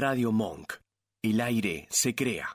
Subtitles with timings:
[0.00, 0.72] Radio Monk.
[1.22, 2.48] El aire se crea.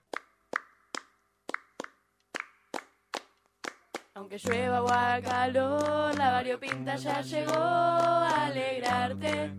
[4.15, 9.53] Aunque llueva o haga calor, la variopinta ya llegó a alegrarte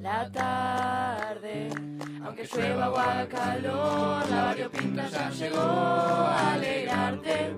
[0.00, 1.68] la tarde.
[2.24, 7.56] Aunque llueva o haga calor, la variopinta ya llegó a alegrarte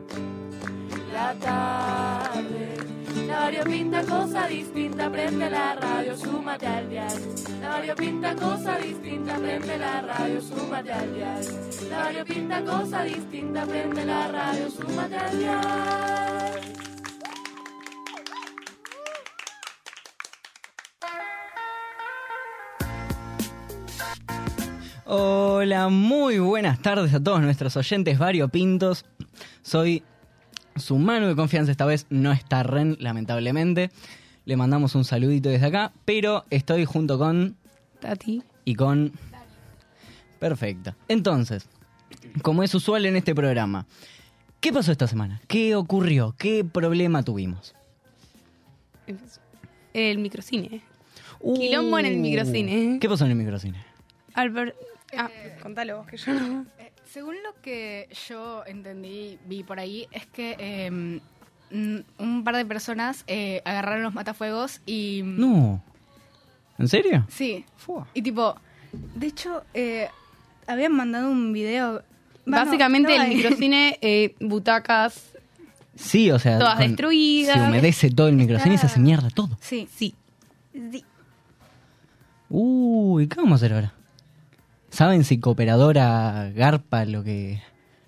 [1.13, 2.92] la tarde.
[3.33, 7.19] La variopinta cosa distinta, prende la radio, súmate al dial.
[7.63, 11.43] La variopinta cosa distinta, prende la radio, súmate al dial.
[11.89, 15.33] La variopinta cosa distinta, prende la radio, súmate al.
[25.07, 29.07] Hola, muy buenas tardes a todos nuestros oyentes variopintos.
[29.63, 30.03] Soy
[30.77, 33.91] su mano de confianza, esta vez no está Ren, lamentablemente.
[34.45, 37.57] Le mandamos un saludito desde acá, pero estoy junto con
[38.01, 38.43] Tati.
[38.65, 39.13] y con...
[40.41, 40.95] Perfecto.
[41.07, 41.69] Entonces,
[42.43, 43.87] como es usual en este programa,
[44.61, 45.41] ¿qué pasó esta semana?
[45.47, 46.35] ¿Qué ocurrió?
[46.37, 47.75] ¿Qué problema tuvimos?
[49.93, 50.83] El microcine.
[51.41, 52.99] Uh, Quilombo en el microcine.
[53.01, 53.85] ¿Qué pasó en el microcine?
[54.35, 54.75] Albert.
[55.17, 55.31] Ah,
[55.63, 56.65] contalo vos que yo no.
[56.79, 62.57] Eh, según lo que yo entendí, vi por ahí, es que eh, mm, un par
[62.57, 65.21] de personas eh, agarraron los matafuegos y...
[65.23, 65.83] No.
[66.79, 67.27] ¿En serio?
[67.29, 67.65] Sí.
[67.77, 68.07] Fua.
[68.15, 68.57] Y tipo,
[68.93, 70.09] de hecho, eh,
[70.67, 72.03] habían mandado un video...
[72.47, 75.33] Básicamente no, el microcine, eh, butacas.
[75.95, 77.57] Sí, o sea, Todas con- destruidas.
[77.57, 79.51] se humedece todo el microcine y se hace mierda todo.
[79.61, 79.87] Sí.
[79.95, 80.15] Sí.
[80.73, 81.05] Sí.
[82.49, 83.95] Uy, ¿qué vamos a hacer ahora?
[84.93, 87.61] ¿Saben si cooperadora garpa lo que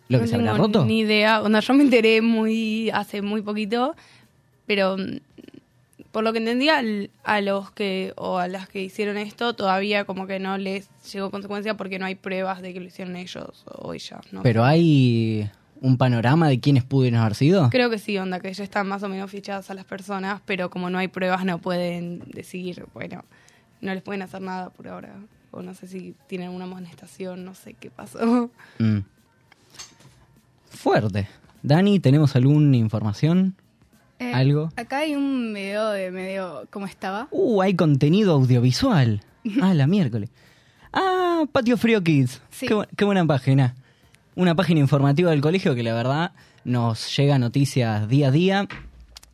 [0.08, 0.84] lo que no se habrá roto?
[0.84, 1.40] Ni idea.
[1.42, 3.96] Onda, yo me enteré muy hace muy poquito,
[4.66, 5.16] pero mm,
[6.12, 10.04] por lo que entendí al- a los que o a las que hicieron esto todavía
[10.04, 13.64] como que no les llegó consecuencia porque no hay pruebas de que lo hicieron ellos
[13.66, 14.42] o ellas, ¿no?
[14.42, 17.70] Pero hay un panorama de quiénes pudieron haber sido.
[17.70, 20.68] Creo que sí, onda, que ya están más o menos fichadas a las personas, pero
[20.70, 23.24] como no hay pruebas no pueden decir, bueno,
[23.80, 25.14] no les pueden hacer nada por ahora.
[25.54, 28.50] O no sé si tienen una amonestación, no sé qué pasó.
[28.78, 28.98] Mm.
[30.68, 31.28] Fuerte.
[31.62, 33.54] Dani, ¿tenemos alguna información?
[34.18, 34.70] Eh, ¿Algo?
[34.76, 37.28] Acá hay un video de medio cómo estaba.
[37.30, 39.20] Uh, hay contenido audiovisual.
[39.60, 40.30] Ah, la miércoles.
[40.90, 42.40] Ah, Patio Frío Kids.
[42.50, 42.66] Sí.
[42.66, 43.74] Qué, bu- qué buena página.
[44.36, 46.32] Una página informativa del colegio que la verdad
[46.64, 48.68] nos llega noticias día a día,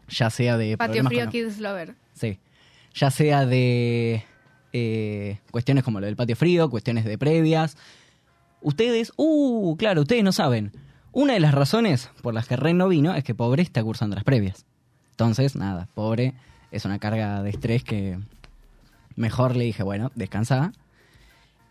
[0.09, 1.94] ya sea de Patio Frío con- Kids Lover.
[2.14, 2.38] Sí.
[2.94, 4.25] Ya sea de
[4.72, 7.76] eh, cuestiones como lo del patio frío, cuestiones de previas.
[8.62, 10.72] Ustedes, uh, claro, ustedes no saben.
[11.12, 14.14] Una de las razones por las que Ren no vino es que pobre está cursando
[14.14, 14.64] las previas.
[15.12, 16.34] Entonces, nada, pobre
[16.70, 18.19] es una carga de estrés que
[19.16, 20.72] mejor le dije, bueno, descansa.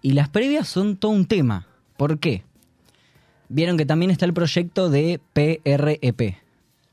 [0.01, 1.67] Y las previas son todo un tema.
[1.97, 2.43] ¿Por qué?
[3.49, 6.37] Vieron que también está el proyecto de PREP,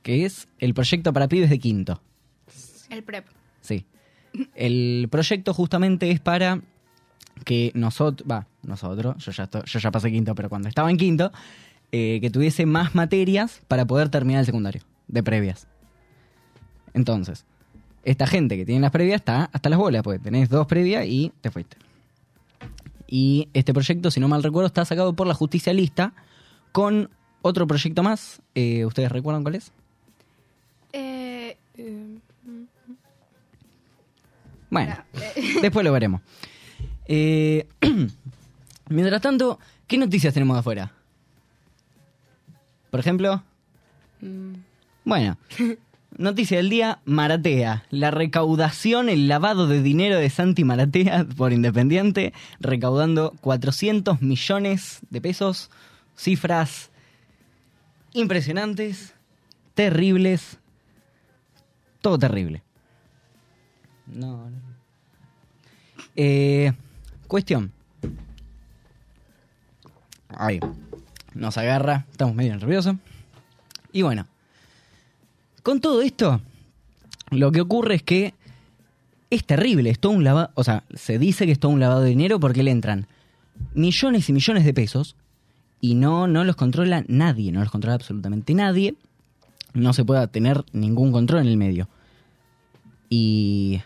[0.03, 2.01] que es el proyecto para pibes de quinto.
[2.91, 3.27] El prep.
[3.61, 3.85] Sí.
[4.55, 6.61] El proyecto justamente es para
[7.45, 9.33] que nosotros, va, nosotros, yo
[9.79, 11.33] ya, pasé quinto, pero cuando estaba en quinto,
[11.93, 15.67] eh, que tuviese más materias para poder terminar el secundario, de previas.
[16.95, 17.45] Entonces,
[18.05, 21.33] esta gente que tiene las previas está hasta las bolas, porque tenés dos previas y
[21.41, 21.77] te fuiste.
[23.07, 26.15] Y este proyecto, si no mal recuerdo, está sacado por la justicia lista
[26.73, 27.11] con
[27.43, 28.41] otro proyecto más.
[28.55, 29.73] Eh, ¿Ustedes recuerdan cuál es?
[30.93, 31.57] Eh,
[34.71, 34.97] Bueno,
[35.63, 36.21] después lo veremos.
[37.07, 37.67] Eh,
[38.89, 40.93] mientras tanto, ¿qué noticias tenemos de afuera?
[42.91, 43.43] Por ejemplo,
[44.21, 44.55] Mm,
[45.05, 45.39] bueno,
[46.17, 47.85] noticia del día, Maratea.
[47.91, 55.21] La recaudación, el lavado de dinero de Santi Maratea por Independiente, recaudando 400 millones de
[55.21, 55.71] pesos.
[56.17, 56.91] Cifras
[58.15, 59.13] impresionantes,
[59.75, 60.59] terribles,
[62.01, 62.63] todo terrible.
[64.07, 64.57] No, no.
[66.15, 66.73] Eh,
[67.27, 67.73] cuestión.
[70.29, 70.61] Ahí.
[71.35, 72.07] Nos agarra.
[72.11, 72.97] Estamos medio nerviosos.
[73.93, 74.27] Y bueno.
[75.63, 76.41] Con todo esto,
[77.31, 78.35] lo que ocurre es que
[79.31, 79.91] es terrible.
[79.91, 80.51] Es todo un lavado.
[80.55, 83.07] O sea, se dice que es todo un lavado de dinero porque le entran
[83.75, 85.17] millones y millones de pesos
[85.81, 87.53] y no, no los controla nadie.
[87.53, 88.95] No los controla absolutamente nadie.
[89.75, 91.89] No se puede tener ningún control en el medio.
[93.11, 93.83] Y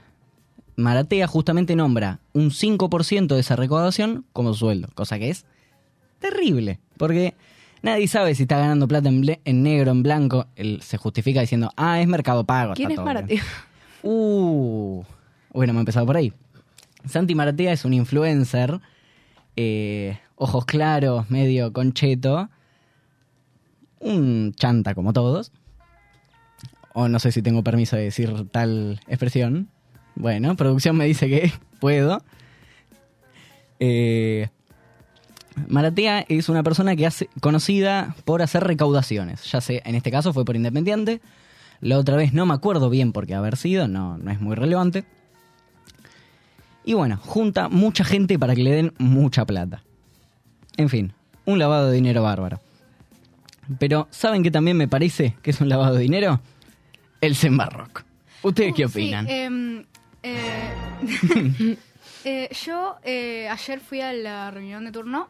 [0.80, 5.44] Maratea justamente nombra un 5% de esa recaudación como sueldo, cosa que es
[6.18, 7.34] terrible, porque
[7.82, 11.40] nadie sabe si está ganando plata en, ble- en negro, en blanco, él se justifica
[11.40, 12.74] diciendo, ah, es mercado pago.
[12.74, 13.26] ¿Quién es Maratea?
[13.26, 13.42] bien".
[14.02, 15.02] Uh,
[15.52, 16.32] bueno, me he empezado por ahí.
[17.04, 18.80] Santi Maratea es un influencer
[19.56, 22.48] eh, ojos claros, medio concheto,
[23.98, 25.52] un chanta como todos,
[26.94, 29.68] o no sé si tengo permiso de decir tal expresión.
[30.14, 32.22] Bueno, producción me dice que puedo.
[33.78, 34.48] Eh,
[35.68, 39.44] Maratea es una persona que hace conocida por hacer recaudaciones.
[39.50, 41.20] Ya sé, en este caso fue por Independiente.
[41.80, 44.54] La otra vez no me acuerdo bien por qué haber sido, no, no es muy
[44.54, 45.04] relevante.
[46.84, 49.82] Y bueno, junta mucha gente para que le den mucha plata.
[50.76, 51.12] En fin,
[51.46, 52.60] un lavado de dinero bárbaro.
[53.78, 56.40] Pero, ¿saben qué también me parece que es un lavado de dinero?
[57.20, 58.04] El Zenbarrock.
[58.42, 59.28] ¿Ustedes Uh, qué sí, opinan?
[59.28, 59.84] em, eh,
[62.24, 65.28] eh, yo eh, ayer fui a la reunión de turno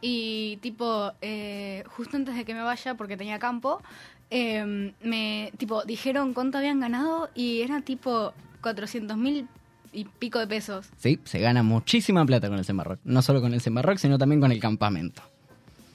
[0.00, 3.82] y tipo, eh, justo antes de que me vaya, porque tenía campo,
[4.30, 9.48] em, me tipo dijeron cuánto habían ganado y era tipo 400 mil
[9.92, 10.86] y pico de pesos.
[10.98, 13.00] Sí, se gana muchísima plata con el Zenbarrock.
[13.04, 15.22] No solo con el Zenbarrock, sino también con el campamento.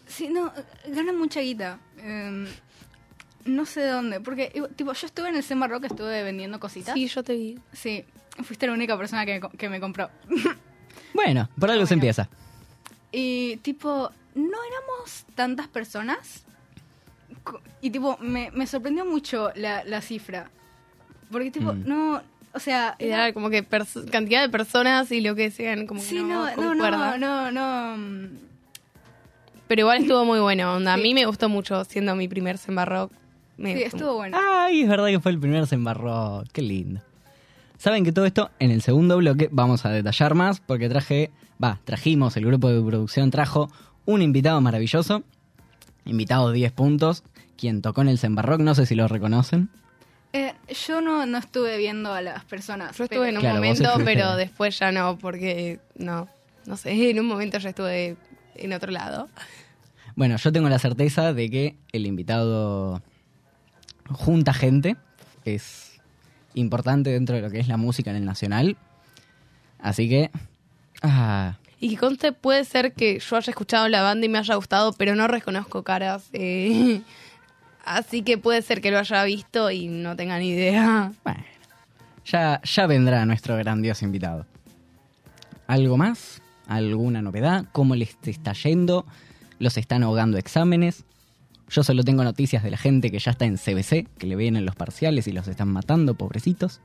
[0.08, 0.52] Sí, no,
[0.88, 1.80] ganan mucha guita.
[2.00, 2.48] Em,
[3.46, 6.94] no sé de dónde, porque tipo, yo estuve en el Semba Rock, estuve vendiendo cositas.
[6.94, 7.60] Sí, yo te vi.
[7.72, 8.04] Sí,
[8.44, 10.10] fuiste la única persona que que me compró.
[11.14, 12.30] Bueno, por algo se empieza.
[13.12, 16.46] Y tipo, no éramos tantas personas.
[17.82, 20.50] Y tipo, me, me sorprendió mucho la, la cifra.
[21.30, 21.84] Porque tipo, Mm.
[21.88, 22.22] no,
[22.54, 22.96] o sea...
[22.98, 23.66] Era como que
[24.10, 27.52] cantidad de personas y lo que sean, como que sí, no, no, no, no, no,
[27.52, 27.98] no.
[27.98, 28.28] mm,
[29.68, 30.76] Pero igual estuvo muy bueno.
[30.76, 30.94] Onda.
[30.94, 33.12] A mí me gustó mucho siendo mi primer Sembarrock.
[33.58, 34.38] Me Sí, gustó estuvo bueno.
[34.42, 36.48] Ay, es verdad que fue el primer Zenbarrock.
[36.54, 37.02] Qué lindo.
[37.82, 41.32] Saben que todo esto en el segundo bloque vamos a detallar más porque traje,
[41.62, 43.72] va, trajimos, el grupo de producción trajo
[44.06, 45.24] un invitado maravilloso,
[46.06, 47.24] invitado 10 puntos,
[47.58, 49.70] quien tocó en el Zenbarrock, no sé si lo reconocen.
[50.32, 50.54] Eh,
[50.88, 52.92] yo no, no estuve viendo a las personas.
[52.96, 56.28] Yo pero- estuve en un Claro, momento, pero después ya no, porque no,
[56.68, 58.16] no sé, en un momento ya estuve
[58.58, 59.28] en otro lado.
[60.16, 63.02] Bueno, yo tengo la certeza de que el invitado
[64.08, 64.98] junta gente,
[65.46, 65.91] es
[66.54, 68.78] importante dentro de lo que es la música en el nacional,
[69.80, 70.32] así que...
[71.02, 74.56] Ah, Y que conste, puede ser que yo haya escuchado la banda y me haya
[74.56, 76.30] gustado, pero no reconozco caras.
[76.34, 77.02] eh,
[77.84, 81.12] Así que puede ser que lo haya visto y no tenga ni idea.
[81.24, 81.44] Bueno,
[82.26, 84.46] ya, ya vendrá nuestro grandioso invitado.
[85.68, 86.42] ¿Algo más?
[86.68, 87.66] ¿Alguna novedad?
[87.72, 89.06] ¿Cómo les está yendo?
[89.58, 91.06] ¿Los están ahogando exámenes?
[91.72, 94.66] Yo solo tengo noticias de la gente que ya está en CBC, que le vienen
[94.66, 96.82] los parciales y los están matando, pobrecitos.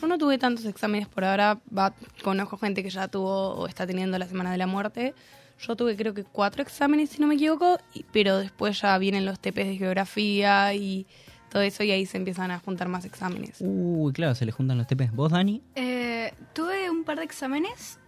[0.00, 1.58] Yo no tuve tantos exámenes por ahora.
[1.76, 5.14] Va, conozco gente que ya tuvo o está teniendo la semana de la muerte.
[5.58, 9.24] Yo tuve creo que cuatro exámenes, si no me equivoco, y- pero después ya vienen
[9.24, 11.06] los TPs de geografía y
[11.50, 13.56] todo eso y ahí se empiezan a juntar más exámenes.
[13.60, 15.12] Uy, claro, se le juntan los TPs.
[15.12, 15.62] ¿Vos, Dani?
[15.74, 17.98] Eh, tuve un par de exámenes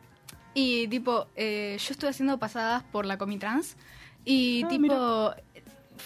[0.53, 3.77] y tipo, eh, yo estuve haciendo pasadas por la Comitrans
[4.27, 5.31] y Ah, tipo,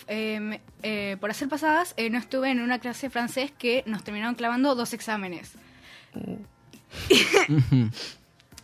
[0.09, 3.83] eh, me- eh, por hacer pasadas eh, no estuve en una clase de francés que
[3.87, 5.53] nos terminaron clavando dos exámenes.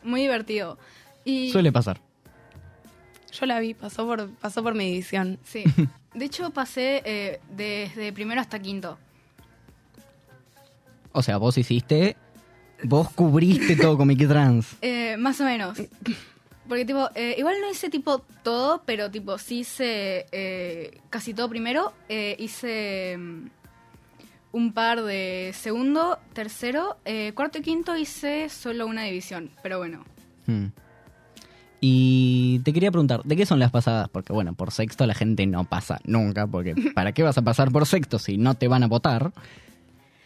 [0.03, 0.79] Muy divertido.
[1.25, 2.01] Y Suele pasar.
[3.33, 5.39] Yo la vi, pasó por, pasó por mi división.
[5.45, 5.65] sí,
[6.15, 8.99] de hecho pasé eh, desde primero hasta quinto.
[11.13, 12.17] O sea, vos hiciste...
[12.85, 14.77] Vos cubriste todo Comic Trans.
[14.83, 15.79] Eh, más o menos.
[16.69, 21.49] Porque tipo, eh, igual no hice tipo todo, pero tipo sí hice eh, casi todo
[21.49, 21.95] primero.
[22.11, 23.47] Eh, hice mm,
[24.53, 26.99] un par de segundo, tercero,
[27.35, 29.51] cuarto y quinto hice solo una división.
[29.63, 30.05] Pero bueno.
[30.47, 30.67] Hmm.
[31.81, 34.09] Y te quería preguntar, ¿de qué son las pasadas?
[34.09, 37.71] Porque bueno, por sexto la gente no pasa nunca, porque ¿para qué vas a pasar
[37.71, 39.33] por sexto si no te van a votar?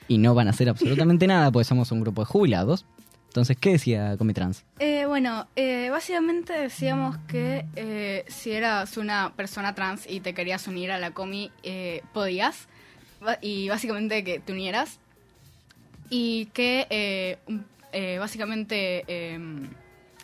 [0.09, 2.85] Y no van a hacer absolutamente nada, porque somos un grupo de jubilados.
[3.33, 4.63] Entonces, ¿qué decía Comitrans?
[4.79, 10.67] Eh, bueno, eh, básicamente decíamos que eh, si eras una persona trans y te querías
[10.67, 12.69] unir a la comi, eh, podías.
[13.41, 14.99] Y básicamente que te unieras.
[16.11, 19.39] Y que eh, básicamente eh,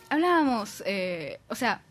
[0.09, 0.83] hablábamos,
[1.47, 1.81] o sea...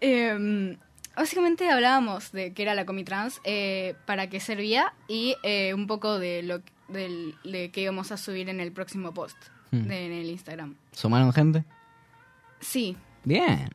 [1.18, 6.18] Básicamente hablábamos de qué era la Comitrans, eh, para qué servía y eh, un poco
[6.20, 9.36] de lo del, de que íbamos a subir en el próximo post
[9.72, 9.86] Hmm.
[9.88, 10.76] de- en el Instagram.
[10.92, 11.64] ¿Sumaron gente?
[12.60, 13.68] Sí, Bien.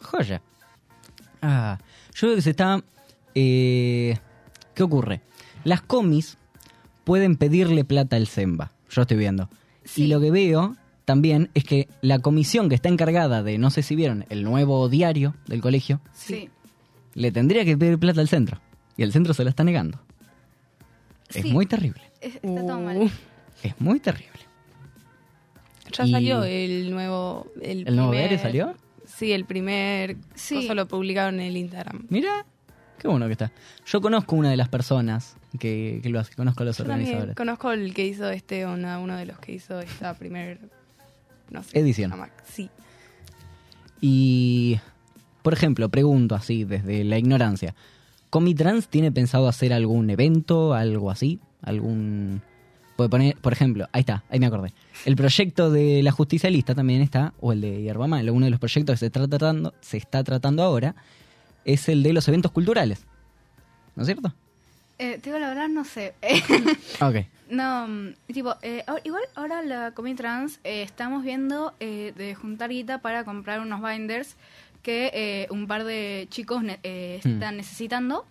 [0.00, 0.40] Joya.
[1.42, 1.78] Ah,
[2.14, 2.82] yo creo que se está...
[3.34, 4.18] eh,
[4.74, 5.20] ¿Qué ocurre?
[5.64, 6.38] Las comis
[7.04, 8.72] pueden pedirle plata al Zemba.
[8.90, 9.48] Yo estoy viendo.
[9.84, 10.04] Sí.
[10.04, 10.76] Y lo que veo
[11.08, 14.90] también es que la comisión que está encargada de, no sé si vieron, el nuevo
[14.90, 16.50] diario del colegio, sí.
[17.14, 18.60] le tendría que pedir plata al centro.
[18.98, 19.98] Y el centro se la está negando.
[21.30, 21.50] Es Sí.
[21.50, 22.02] muy terrible.
[22.20, 22.82] Es- está todo Uh.
[22.84, 23.10] mal.
[23.62, 24.38] Es muy terrible.
[25.96, 27.46] Ya Y- salió el nuevo.
[27.62, 28.74] ¿El, ¿El nuevo Bere salió?
[29.06, 30.16] Sí, el primer.
[30.34, 30.68] Sí.
[30.68, 32.04] lo publicaron en el Instagram.
[32.10, 32.44] Mira,
[32.98, 33.50] qué bueno que está.
[33.86, 37.34] Yo conozco una de las personas que, que lo hace, conozco a los Yo organizadores.
[37.34, 40.58] conozco el que hizo este, una- uno de los que hizo esta primer.
[41.50, 41.78] No sé.
[41.78, 42.12] Edición.
[42.44, 42.70] Sí.
[44.00, 44.78] Y,
[45.42, 47.74] por ejemplo, pregunto así, desde la ignorancia.
[48.30, 51.40] ¿Comitrans tiene pensado hacer algún evento, algo así?
[51.62, 52.42] ¿Algún...?
[52.96, 54.74] Puede poner, por ejemplo, ahí está, ahí me acordé.
[55.04, 58.50] El proyecto de la justicia lista también está, o el de Yerba Mala, uno de
[58.50, 60.96] los proyectos que se está tratando, se está tratando ahora,
[61.64, 63.06] es el de los eventos culturales.
[63.94, 64.34] ¿No es cierto?
[64.98, 66.14] Eh, te digo la verdad, no sé.
[67.00, 67.16] Ok.
[67.50, 72.70] no, mm, tipo, eh, igual ahora la Comi Trans eh, estamos viendo eh, de juntar
[72.70, 74.36] guita para comprar unos binders
[74.82, 77.28] que eh, un par de chicos ne- eh, Hmm.
[77.34, 78.26] están necesitando.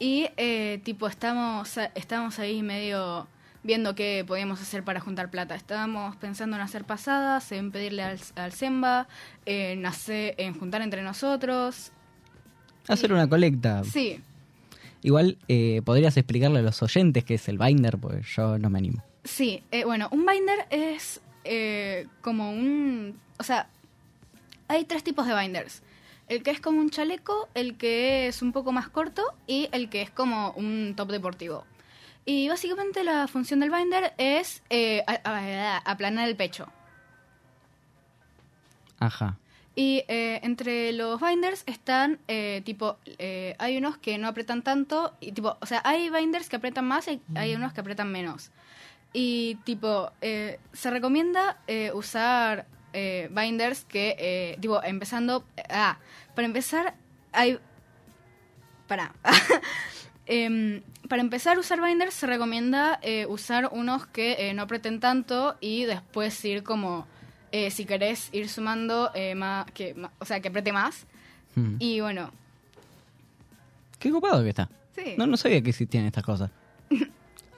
[0.00, 3.28] Y eh, tipo, estamos, estamos ahí medio
[3.62, 5.54] viendo qué podíamos hacer para juntar plata.
[5.54, 9.06] Estábamos pensando en hacer pasadas, en pedirle al, al Zemba,
[9.46, 11.92] en, hacer, en juntar entre nosotros.
[12.88, 13.82] Hacer una colecta.
[13.84, 14.20] Sí,
[15.04, 18.78] Igual eh, podrías explicarle a los oyentes qué es el binder, pues yo no me
[18.78, 19.04] animo.
[19.22, 23.20] Sí, eh, bueno, un binder es eh, como un...
[23.38, 23.68] O sea,
[24.66, 25.82] hay tres tipos de binders.
[26.26, 29.90] El que es como un chaleco, el que es un poco más corto y el
[29.90, 31.66] que es como un top deportivo.
[32.24, 35.04] Y básicamente la función del binder es eh,
[35.84, 36.66] aplanar el pecho.
[38.98, 39.36] Ajá.
[39.76, 45.14] Y eh, entre los binders están, eh, tipo, eh, hay unos que no apretan tanto,
[45.20, 48.52] y tipo, o sea, hay binders que apretan más y hay unos que apretan menos.
[49.12, 51.58] Y tipo, eh, se recomienda
[51.94, 52.66] usar
[53.30, 55.98] binders que, tipo, empezando, ah,
[56.36, 56.94] para empezar,
[57.32, 57.58] hay,
[58.86, 59.12] para,
[60.26, 65.84] Em, para empezar a usar binders se recomienda usar unos que no aprieten tanto y
[65.84, 67.06] después ir como,
[67.56, 71.06] eh, si querés ir sumando, eh, más, que, o sea, que apriete más.
[71.54, 71.76] Hmm.
[71.78, 72.32] Y bueno,
[74.00, 74.68] Qué copado que está.
[74.96, 76.50] sí, No, no sabía que existían estas cosas.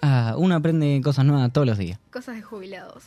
[0.02, 1.98] Ah, uno aprende cosas nuevas todos los días.
[2.12, 3.04] cosas de jubilados.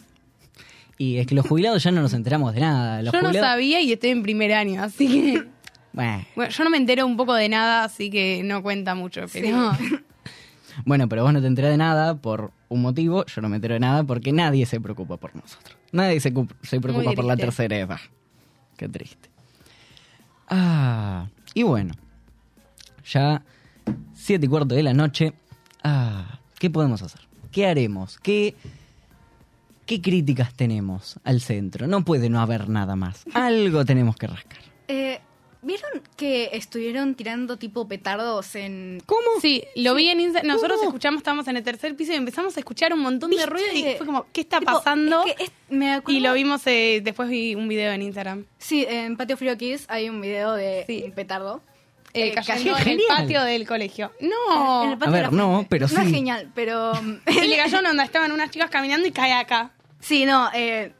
[0.98, 3.04] Y es que los jubilados ya no nos enteramos de nada.
[3.04, 5.48] Los Yo no sabía y estoy en primer año, así que.
[5.94, 9.22] Bueno, Bueno, yo no me entero un poco de nada, así que no cuenta mucho.
[9.32, 9.72] Pero
[10.86, 13.76] Bueno, pero vos no te enterás de nada por un motivo, yo no me entero
[13.76, 15.79] de nada porque nadie se preocupa por nosotros.
[15.92, 18.00] Nadie se, se preocupa por la tercera edad.
[18.78, 19.30] Qué triste.
[20.48, 21.94] Ah, y bueno,
[23.06, 23.44] ya
[24.14, 25.34] siete y cuarto de la noche.
[25.84, 27.22] Ah, ¿qué podemos hacer?
[27.52, 28.20] ¿Qué haremos?
[28.20, 28.56] ¿Qué,
[29.86, 31.88] ¿Qué críticas tenemos al centro?
[31.88, 33.26] No puede no haber nada más.
[33.34, 34.60] Algo tenemos que rascar.
[34.88, 35.20] Eh,
[35.62, 39.02] ¿Vieron que estuvieron tirando tipo petardos en...
[39.06, 39.22] ¿Cómo?
[39.42, 40.48] sí, lo vi en Instagram.
[40.56, 40.90] Nosotros ¿Cómo?
[40.90, 43.96] escuchamos, estábamos en el tercer piso y empezamos a escuchar un montón de ruido y
[43.98, 45.26] fue como, ¿qué está Tipo, pasando?
[45.26, 48.46] es que es- me acuerdo- Y lo vimos, eh, después vi un video en Instagram.
[48.58, 51.04] Sí, en Patio Frío Kids hay un video de Sí.
[51.06, 51.62] un petardo.
[52.14, 53.18] Eh, cayendo cayó- en el Genial.
[53.18, 54.12] patio del colegio.
[54.22, 54.84] No.
[54.86, 56.14] En el patio A de ver, la no, pero No es sí.
[56.14, 56.94] genial, pero...
[57.28, 59.72] Y le cayó una onda, estaban unas chicas caminando y cae acá.
[60.00, 60.94] sí, no, eh,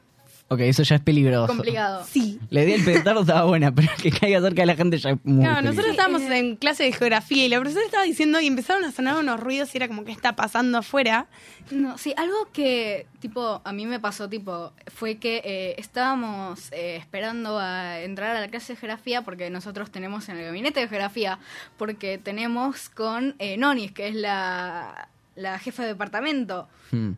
[0.52, 1.46] Ok, eso ya es peligroso.
[1.46, 2.04] complicado.
[2.10, 2.40] Sí.
[2.50, 5.18] La idea del petardo estaba buena, pero que caiga cerca de la gente ya es
[5.22, 5.90] muy Claro, nosotros peligroso.
[6.18, 9.38] estábamos en clase de geografía y la profesora estaba diciendo y empezaron a sonar unos
[9.38, 11.28] ruidos y era como, ¿qué está pasando afuera?
[11.70, 16.96] No, sí, algo que, tipo, a mí me pasó, tipo, fue que eh, estábamos eh,
[16.96, 20.88] esperando a entrar a la clase de geografía porque nosotros tenemos en el gabinete de
[20.88, 21.38] geografía,
[21.76, 26.66] porque tenemos con eh, Nonis, que es la, la jefa de departamento.
[26.90, 27.12] Hmm.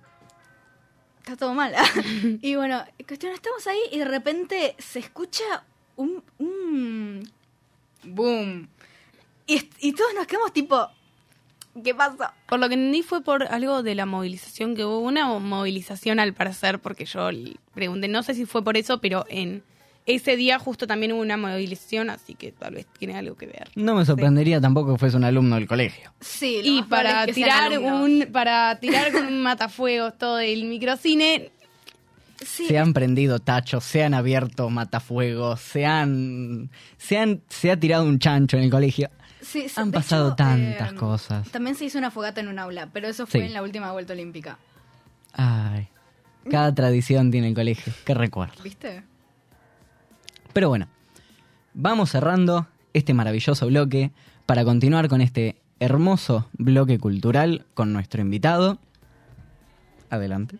[1.23, 1.73] Está todo mal.
[2.43, 5.65] y bueno, cuestión, estamos ahí y de repente se escucha
[5.95, 6.23] un...
[6.39, 7.31] un
[8.03, 8.69] boom.
[9.47, 10.89] Y, y todos nos quedamos tipo,
[11.85, 12.25] ¿qué pasó?
[12.49, 16.35] Por lo que entendí fue por algo de la movilización que hubo, una movilización al
[16.35, 17.31] parecer, porque yo
[17.73, 19.63] pregunté, no sé si fue por eso, pero en
[20.07, 23.71] ese día justo también hubo una movilización, así que tal vez tiene algo que ver.
[23.77, 26.13] No me sorprendería tampoco que fuese un alumno del colegio.
[26.21, 30.65] Sí, lo Y para es que tirar un para tirar con un matafuegos todo el
[30.65, 31.51] microcine,
[32.45, 37.79] Sí, Se han prendido tachos, se han abierto matafuegos, se han, se han, se ha
[37.79, 39.11] tirado un chancho en el colegio.
[39.41, 41.49] Sí, sí, Han pasado hecho, tantas eh, cosas.
[41.53, 43.47] También se hizo una fogata en un aula, pero eso fue Sí.
[43.47, 44.59] en la última vuelta olímpica.
[45.35, 45.87] Ay,
[46.51, 48.61] cada tradición tiene el colegio, qué recuerdo.
[48.65, 49.05] ¿Viste?
[50.53, 50.89] Pero bueno,
[51.75, 54.11] vamos cerrando este maravilloso bloque
[54.47, 58.79] para continuar con este hermoso bloque cultural con nuestro invitado.
[60.11, 60.59] Adelante.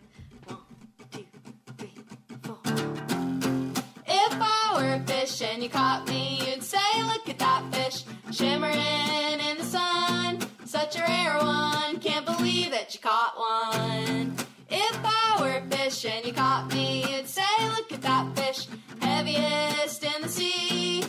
[5.41, 10.39] And you caught me, you'd say, Look at that fish shimmering in the sun.
[10.65, 14.35] Such a rare one, can't believe that you caught one.
[14.75, 17.43] If I were a fish and you caught me, you'd say,
[17.77, 18.67] Look at that fish,
[18.99, 21.03] heaviest in the sea.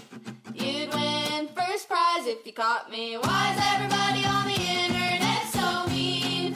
[0.52, 3.16] You'd win first prize if you caught me.
[3.16, 6.54] Why is everybody on the internet so mean?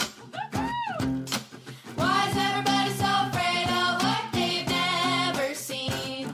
[1.96, 6.28] Why is everybody so afraid of what they've never seen?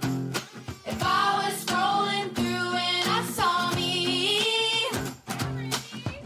[0.86, 4.88] If I was strolling through and I saw me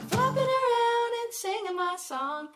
[0.09, 2.49] flopping around and singing my song,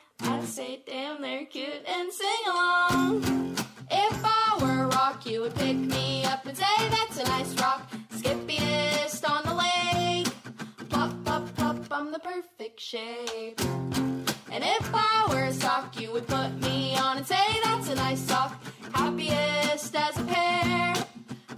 [0.52, 3.56] say, damn, they're cute and sing along.
[3.90, 7.54] If I were a rock, you would pick me up and say, that's a nice
[7.58, 10.28] rock, skippiest on the lake.
[10.90, 13.62] Pop, pop, pop, I'm the perfect shape.
[14.50, 17.94] And if I were a sock, you would put me on and say, that's a
[17.94, 20.94] nice sock, happiest as a pair.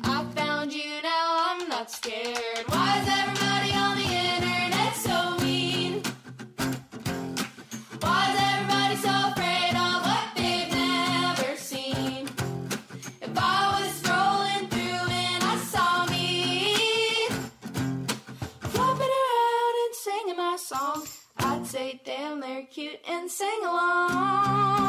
[0.05, 2.65] I found you, now I'm not scared.
[2.69, 4.54] Why is everybody on the internet
[21.95, 24.84] Get down there, cute, and sing along.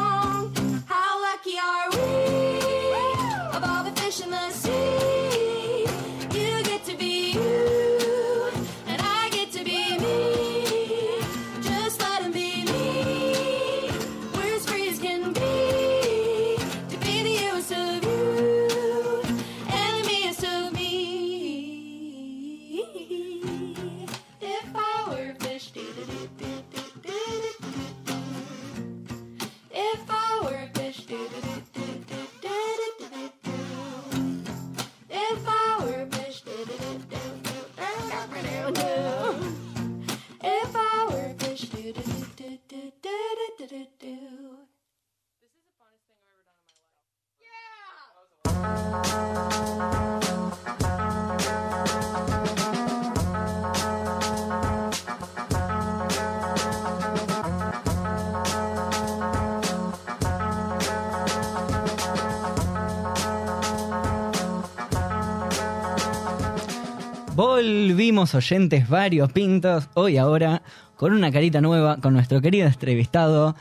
[68.34, 70.62] Oyentes varios pintos, hoy ahora,
[70.96, 73.54] con una carita nueva, con nuestro querido entrevistado,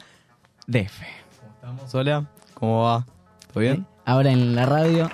[0.67, 1.05] Defe.
[1.55, 3.05] Estamos, hola, ¿cómo va?
[3.53, 3.85] ¿Todo bien?
[4.05, 5.09] Ahora en la radio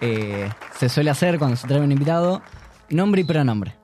[0.00, 2.42] eh, se suele hacer cuando se trae un invitado,
[2.90, 3.74] nombre y pronombre.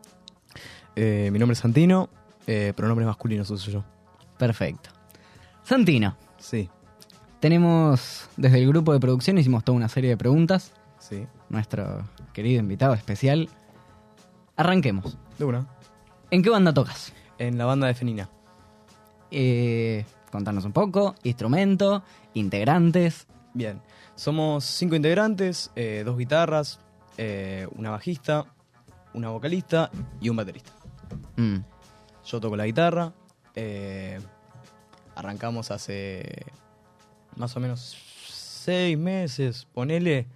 [0.94, 2.08] Eh, mi nombre es Santino,
[2.46, 3.84] eh, pronombre masculino uso yo.
[4.38, 4.90] Perfecto.
[5.62, 6.68] Santino, Sí,
[7.40, 10.72] tenemos desde el grupo de producción hicimos toda una serie de preguntas.
[10.98, 13.48] sí, Nuestro querido invitado especial.
[14.56, 15.18] Arranquemos.
[15.38, 15.66] de una.
[16.30, 17.12] ¿En qué banda tocas?
[17.38, 18.28] En la banda de Fenina.
[19.30, 22.02] Eh, contanos un poco, instrumento,
[22.34, 23.26] integrantes.
[23.54, 23.80] Bien,
[24.14, 26.78] somos cinco integrantes, eh, dos guitarras,
[27.18, 28.46] eh, una bajista,
[29.14, 29.90] una vocalista
[30.20, 30.72] y un baterista.
[31.36, 31.56] Mm,
[32.24, 33.12] Yo toco la guitarra.
[35.14, 36.44] arrancamos hace
[37.36, 37.96] más o menos
[38.28, 40.26] seis meses, ponele.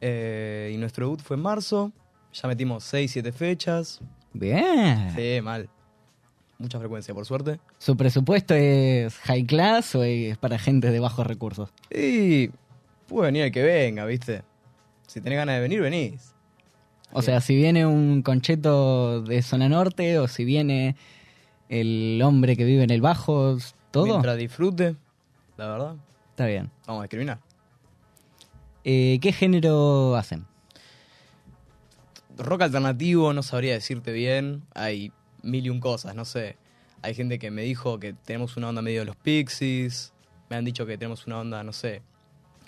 [0.00, 1.92] y nuestro debut fue en marzo.
[2.32, 4.00] Ya metimos seis, siete fechas.
[4.32, 5.12] Bien.
[5.14, 5.68] Sí, mal.
[6.58, 7.58] Mucha frecuencia, por suerte.
[7.78, 11.70] ¿Su presupuesto es high class o es para gente de bajos recursos?
[11.90, 12.48] Y
[13.08, 14.42] puede venir el que venga, ¿viste?
[15.06, 16.34] Si tenés ganas de venir, venís.
[17.12, 20.96] O sea, si viene un concheto de zona norte o si viene
[21.68, 23.58] el hombre que vive en el bajo,
[23.90, 24.96] todo Mientras disfrute,
[25.58, 25.96] la verdad,
[26.30, 26.70] está bien.
[26.86, 27.38] vamos a discriminar.
[28.84, 30.46] Eh, ¿Qué género hacen?
[32.38, 34.62] Rock alternativo, no sabría decirte bien.
[34.74, 36.56] Hay mil y un cosas, no sé.
[37.02, 40.12] Hay gente que me dijo que tenemos una onda medio de los Pixies.
[40.48, 42.02] Me han dicho que tenemos una onda, no sé,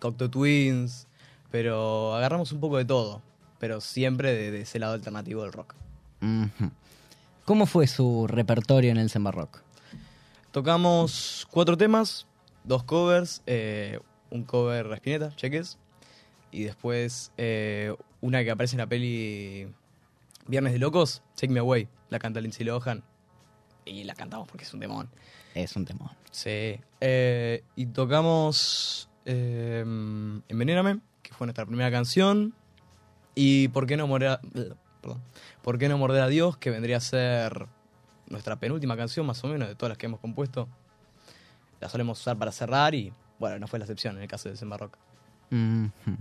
[0.00, 1.06] Cocteau Twins.
[1.50, 3.22] Pero agarramos un poco de todo.
[3.58, 5.74] Pero siempre de, de ese lado alternativo del rock.
[7.44, 9.60] ¿Cómo fue su repertorio en el Samba Rock?
[10.50, 12.26] Tocamos cuatro temas,
[12.64, 14.00] dos covers, eh,
[14.30, 15.78] un cover a Spinetta, cheques,
[16.50, 19.68] y después eh, una que aparece en la peli
[20.46, 23.02] Viernes de Locos, Take Me Away, la canta Lindsay Lohan,
[23.84, 25.10] y la cantamos porque es un demon.
[25.54, 26.08] Es un temón.
[26.30, 26.80] Sí.
[27.02, 29.80] Eh, y tocamos eh,
[30.48, 32.54] Envenéname, que fue nuestra primera canción,
[33.34, 34.40] y ¿Por qué no morder a,
[35.02, 35.20] perdón,
[35.62, 36.56] ¿Por qué no morder a Dios?
[36.56, 37.66] que vendría a ser
[38.30, 40.66] nuestra penúltima canción, más o menos, de todas las que hemos compuesto.
[41.78, 44.56] La solemos usar para cerrar y, bueno, no fue la excepción en el caso de
[44.56, 44.96] Semba Rock.
[45.50, 46.16] Ujú.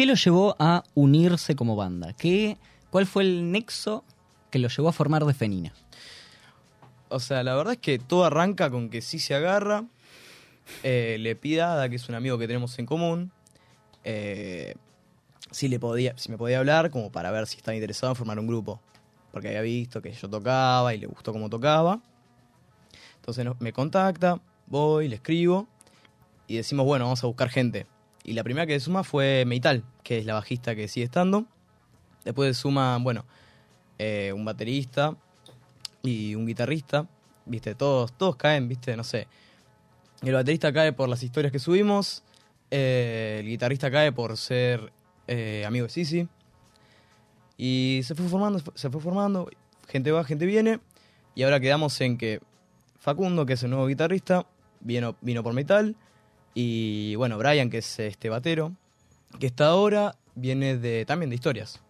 [0.00, 2.14] ¿Qué lo llevó a unirse como banda?
[2.14, 2.56] ¿Qué,
[2.88, 4.02] ¿Cuál fue el nexo
[4.50, 5.74] que lo llevó a formar de Fenina?
[7.10, 9.84] O sea, la verdad es que todo arranca con que sí se agarra.
[10.84, 13.30] eh, le pide a que es un amigo que tenemos en común,
[14.02, 14.74] eh,
[15.50, 18.38] si, le podía, si me podía hablar como para ver si estaba interesado en formar
[18.38, 18.80] un grupo.
[19.32, 22.00] Porque había visto que yo tocaba y le gustó cómo tocaba.
[23.16, 25.68] Entonces me contacta, voy, le escribo
[26.46, 27.86] y decimos, bueno, vamos a buscar gente.
[28.30, 31.46] Y la primera que suma fue Meital, que es la bajista que sigue estando.
[32.24, 33.24] Después suma, bueno,
[33.98, 35.16] eh, un baterista
[36.00, 37.08] y un guitarrista.
[37.44, 39.26] Viste, todos, todos caen, viste, no sé.
[40.22, 42.22] El baterista cae por las historias que subimos.
[42.70, 44.92] eh, el guitarrista cae por ser
[45.26, 46.28] eh, amigo de Sisi.
[47.58, 49.50] Y se fue formando, se fue formando.
[49.88, 50.78] Gente va, gente viene.
[51.34, 52.38] Y ahora quedamos en que
[53.00, 54.46] Facundo, que es el nuevo guitarrista,
[54.78, 55.96] vino, vino por metal.
[56.54, 58.72] Y bueno, Brian, que es este batero,
[59.38, 61.80] que está ahora, viene de también de historias.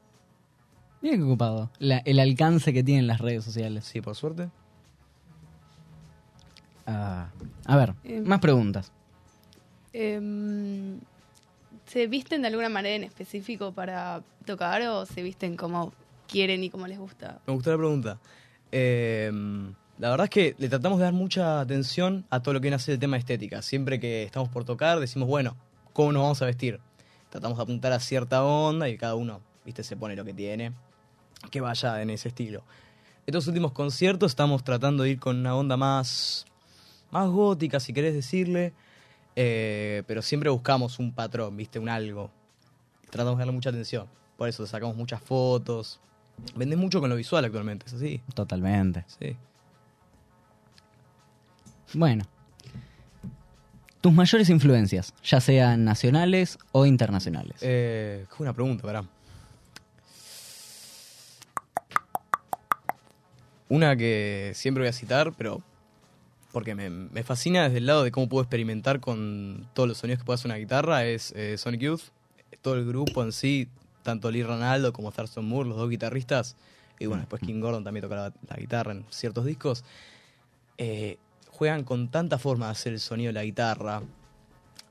[1.01, 1.71] Qué ocupado.
[1.79, 3.85] La- el alcance que tienen las redes sociales.
[3.87, 4.51] Sí, por suerte.
[6.87, 7.29] Ah,
[7.67, 8.21] a ver, Eh.
[8.21, 8.93] más preguntas.
[9.93, 11.01] Em,
[11.87, 15.93] ¿Se visten de alguna manera en específico para tocar o se visten como
[16.29, 17.41] quieren y como les gusta?
[17.47, 18.19] Me gustó la pregunta.
[18.71, 19.33] Eh,
[20.01, 22.93] la verdad es que le tratamos de dar mucha atención a todo lo que nace
[22.93, 23.61] el tema de estética.
[23.61, 25.59] Siempre que estamos por tocar, decimos, bueno,
[25.93, 26.81] ¿cómo nos vamos a vestir?
[27.29, 30.73] Tratamos de apuntar a cierta onda y cada uno, viste, se pone lo que tiene,
[31.51, 32.63] que vaya en ese estilo.
[33.27, 36.47] Estos últimos conciertos estamos tratando de ir con una onda más,
[37.11, 38.73] más gótica, si querés decirle,
[39.37, 42.31] eh, pero siempre buscamos un patrón, viste, un algo.
[43.11, 44.07] Tratamos de darle mucha atención.
[44.39, 46.01] Por eso sacamos muchas fotos.
[46.57, 48.23] Vendes mucho con lo visual actualmente, ¿es así?
[48.33, 49.05] Totalmente.
[49.07, 49.37] Sí.
[51.95, 52.25] Bueno.
[54.01, 57.59] Tus mayores influencias, ya sean nacionales o internacionales.
[57.61, 59.05] Eh, buena pregunta, pará.
[63.69, 65.63] Una que siempre voy a citar, pero
[66.51, 70.21] porque me, me fascina desde el lado de cómo puedo experimentar con todos los sonidos
[70.21, 72.03] que puede hacer una guitarra, es eh, Sonic Youth.
[72.63, 73.69] Todo el grupo en sí,
[74.03, 76.57] tanto Lee Ronaldo como Thurston Moore, los dos guitarristas,
[76.99, 79.85] y bueno, después King Gordon también toca la, la guitarra en ciertos discos,
[80.79, 81.19] eh,
[81.61, 84.01] juegan con tanta forma de hacer el sonido de la guitarra,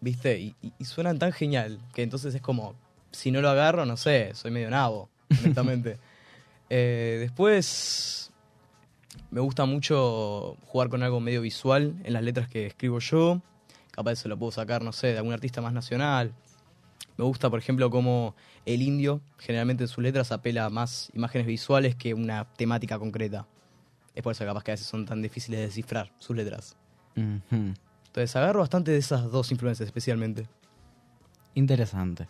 [0.02, 0.40] ¿viste?
[0.40, 2.76] Y, y- y suenan tan genial que entonces es como,
[3.10, 5.10] si no lo agarro, no sé, soy medio nabo,
[5.44, 5.98] honestamente.
[6.70, 8.32] Eh, después,
[9.32, 13.42] me gusta mucho jugar con algo medio visual en las letras que escribo yo.
[13.90, 16.34] Capaz eso lo puedo sacar, no sé, de algún artista más nacional.
[17.18, 18.36] Me gusta, por ejemplo, cómo
[18.68, 23.48] el indio generalmente en sus letras apela a más imágenes visuales que una temática concreta.
[24.16, 26.76] Es por eso que capaz que a veces son tan difíciles de descifrar sus letras.
[27.16, 30.48] Entonces agarro bastante de esas dos influencias especialmente.
[31.56, 32.28] Interesante.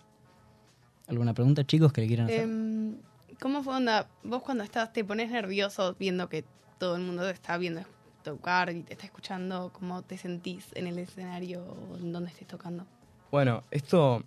[1.08, 2.42] ¿Alguna pregunta, chicos, que le quieran hacer?
[2.42, 2.98] Em,
[3.42, 4.08] ¿Cómo fue onda?
[4.24, 6.44] Vos cuando estás, te pones nervioso viendo que
[6.78, 7.82] todo el mundo te está viendo
[8.24, 12.48] tocar y te está escuchando, ¿cómo te sentís en el escenario o en donde estés
[12.48, 12.86] tocando?
[13.32, 14.24] Bueno, esto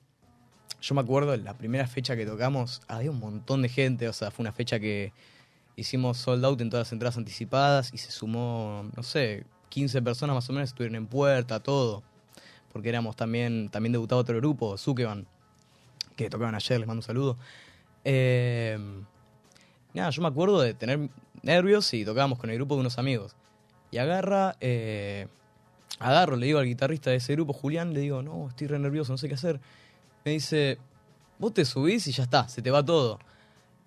[0.81, 4.31] yo me acuerdo la primera fecha que tocamos, había un montón de gente, o sea,
[4.31, 5.13] fue una fecha que
[5.77, 10.35] hicimos sold out en todas las entradas anticipadas y se sumó, no sé, 15 personas
[10.35, 12.03] más o menos estuvieron en puerta, todo.
[12.73, 15.27] Porque éramos también, también debutado otro grupo, Zukeban,
[16.17, 17.39] que tocaban ayer, les mando un saludo.
[18.05, 18.79] Eh,
[19.95, 21.09] nada, yo me acuerdo de tener
[21.43, 23.37] nervios y tocábamos con el grupo de unos amigos.
[23.91, 25.27] Y agarra, eh,
[25.99, 29.13] agarro, le digo al guitarrista de ese grupo, Julián, le digo, no, estoy re nervioso,
[29.13, 29.61] no sé qué hacer.
[30.25, 30.79] Me dice,
[31.39, 33.19] vos te subís y ya está, se te va todo.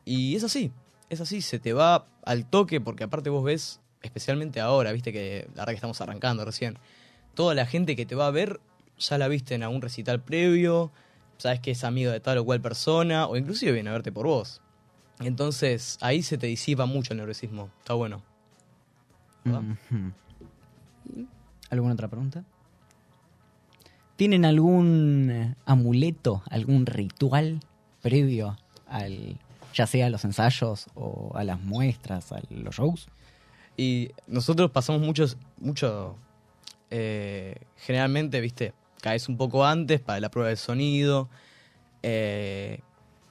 [0.04, 0.72] Y es así,
[1.10, 5.48] es así, se te va al toque, porque aparte vos ves, especialmente ahora, viste que
[5.50, 6.78] la verdad que estamos arrancando recién,
[7.34, 8.60] toda la gente que te va a ver,
[8.98, 10.92] ya la viste en algún recital previo,
[11.38, 14.26] sabes que es amigo de tal o cual persona, o inclusive viene a verte por
[14.26, 14.62] vos.
[15.20, 18.22] Entonces ahí se te disipa mucho el nerviosismo, está bueno.
[21.70, 22.44] ¿Alguna otra pregunta?
[24.16, 27.60] ¿Tienen algún eh, amuleto, algún ritual
[28.02, 29.38] previo al,
[29.76, 33.10] ya sea a los ensayos o a las muestras, a los shows?
[33.78, 36.16] Y nosotros pasamos muchos, mucho,
[36.90, 41.30] eh, generalmente, viste, caes un poco antes para la prueba de sonido.
[42.02, 42.80] eh,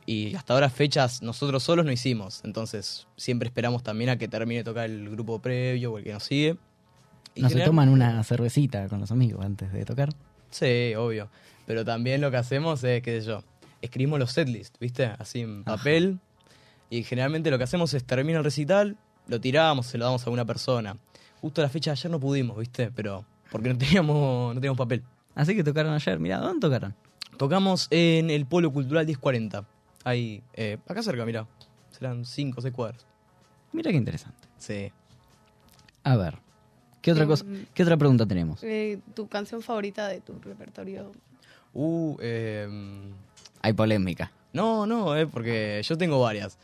[0.06, 2.42] y hasta ahora fechas nosotros solos no hicimos.
[2.44, 6.12] Entonces siempre esperamos también a que termine de tocar el grupo previo o el que
[6.12, 6.56] nos sigue.
[7.34, 10.10] Y ¿No se toman una cervecita con los amigos antes de tocar?
[10.50, 11.30] Sí, obvio.
[11.66, 13.42] Pero también lo que hacemos es, qué sé yo,
[13.80, 15.06] escribimos los setlists, ¿viste?
[15.18, 16.18] Así en papel.
[16.94, 20.30] Y generalmente lo que hacemos es termina el recital, lo tiramos, se lo damos a
[20.30, 20.96] una persona.
[21.40, 22.92] Justo la fecha de ayer no pudimos, ¿viste?
[22.94, 25.02] Pero porque no teníamos, no teníamos papel.
[25.34, 26.20] Así que tocaron ayer.
[26.20, 26.94] Mirá, ¿dónde tocaron?
[27.36, 29.64] Tocamos en el Polo Cultural 1040.
[30.04, 31.48] Ahí, eh, acá cerca, mirá.
[31.90, 33.04] Serán 5 o 6 cuadras.
[33.72, 34.46] Mira qué interesante.
[34.58, 34.92] Sí.
[36.04, 36.38] A ver,
[37.02, 37.44] ¿Qué otra Em, cosa?
[37.74, 38.62] ¿Qué otra pregunta tenemos?
[38.62, 41.10] Eh, ¿Tu canción favorita de tu repertorio?
[41.72, 43.10] Uh, em,
[43.62, 44.30] Hay polémica.
[44.52, 46.56] no, no, eh, porque yo tengo varias.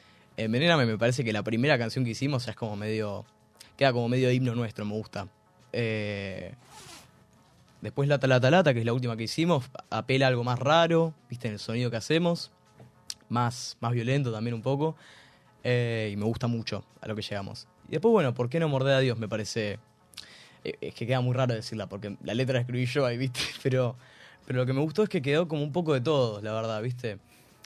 [0.45, 3.25] Envenename me parece que la primera canción que hicimos es como medio...
[3.77, 5.27] Queda como medio himno nuestro, me gusta.
[5.73, 6.55] Eh,
[7.81, 11.15] después Lata Lata Lata, que es la última que hicimos, apela a algo más raro,
[11.31, 12.51] viste, en el sonido que hacemos.
[13.29, 14.97] Más, más violento también un poco.
[15.65, 17.69] Eh, y me gusta mucho a lo que llegamos.
[17.89, 19.19] Y después, bueno, ¿por qué no morder a Dios?
[19.19, 19.79] Me parece...
[20.65, 23.41] eh, Es que queda muy raro decirla, porque la letra la escribí yo ahí, viste.
[23.63, 23.97] Pero,
[24.47, 26.83] pero lo que me gustó es que quedó como un poco de todo, la verdad,
[26.83, 27.19] viste.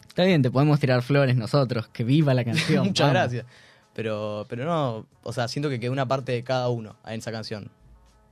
[0.08, 1.88] Está bien, te podemos tirar flores nosotros.
[1.88, 2.86] Que viva la canción.
[2.86, 3.20] Muchas vamos.
[3.20, 3.46] gracias.
[3.94, 7.30] Pero, pero no, o sea, siento que quedó una parte de cada uno en esa
[7.32, 7.70] canción.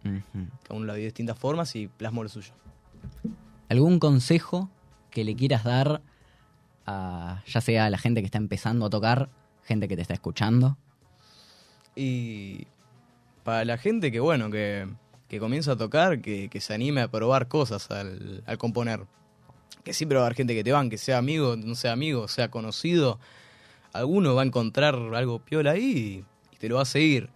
[0.05, 0.47] Ujú.
[0.65, 2.53] Cada uno la vio de distintas formas y plasmó lo suyo.
[3.69, 4.69] ¿Algún consejo
[5.11, 6.03] que le quieras dar
[6.87, 9.29] a ya sea a la gente que está empezando a tocar,
[9.65, 10.77] gente que te está escuchando?
[11.95, 12.67] Y
[13.45, 14.89] para la gente que, bueno, que,
[15.29, 19.05] que comienza a tocar, que, que se anime a probar cosas al, al componer.
[19.85, 22.29] Que siempre va a haber gente que te van, que sea amigo, no sea amigo,
[22.29, 23.19] sea conocido.
[23.93, 27.31] Alguno va a encontrar algo piola ahí y, te lo va a seguir.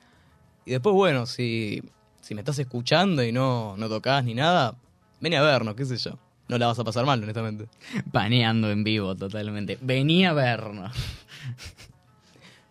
[0.65, 1.83] Y después, bueno, si,
[2.21, 4.77] si me estás escuchando y no, no tocas ni nada,
[5.21, 6.19] ven a vernos, qué sé yo.
[6.49, 7.69] No la vas a pasar mal, honestamente.
[8.13, 9.79] Paneando en vivo totalmente.
[9.81, 10.93] Venía a vernos.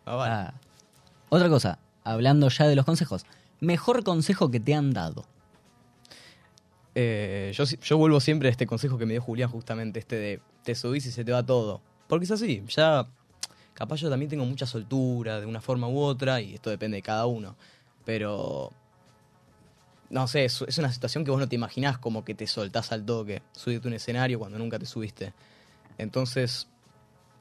[0.06, 0.34] Ah, vale.
[0.34, 0.54] Ah.
[1.30, 3.26] Otra cosa, hablando ya de los consejos.
[3.60, 5.26] Mejor consejo que te han dado.
[6.96, 10.42] Eh, yo, yo vuelvo siempre a este consejo que me dio Julián, justamente, este de
[10.64, 11.82] te subís y se te va todo.
[12.08, 13.08] Porque es así, ya
[13.74, 17.02] capaz yo también tengo mucha soltura de una forma u otra y esto depende de
[17.02, 17.56] cada uno.
[18.06, 18.72] Pero,
[20.10, 23.06] no sé, es, una situación que vos no te imaginás como que te soltás al
[23.06, 25.34] toque, subirte a un escenario cuando nunca te subiste.
[25.98, 26.68] Entonces,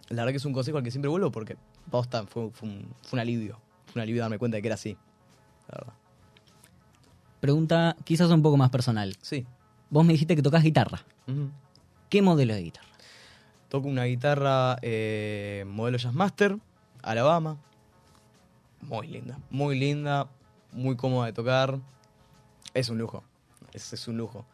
[0.08, 1.56] la verdad que es un consejo al que siempre vuelvo porque
[1.90, 3.60] posta, fue, fue, un, fue un alivio.
[3.86, 4.96] Fue un alivio darme cuenta de que era así.
[5.68, 6.03] La verdad.
[7.44, 9.18] Pregunta quizás un poco más personal.
[9.20, 9.44] Sí.
[9.90, 11.04] Vos me dijiste que tocas guitarra.
[12.08, 12.88] ¿Qué modelo de guitarra?
[13.68, 16.56] Toco una guitarra eh, modelo Jazzmaster,
[17.02, 17.58] Alabama.
[18.80, 20.26] Muy linda, muy linda,
[20.72, 21.80] muy cómoda de tocar.
[22.72, 23.22] Es un lujo,
[23.74, 24.46] es, es un lujo.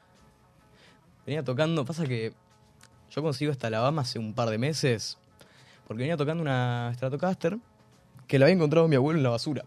[1.24, 2.33] Venía tocando, pasa que
[3.12, 5.16] yo consigo esta Alabama hace un par de meses,
[5.87, 7.57] porque venía tocando una Stratocaster
[8.26, 9.64] que la había encontrado mi abuelo en la basura.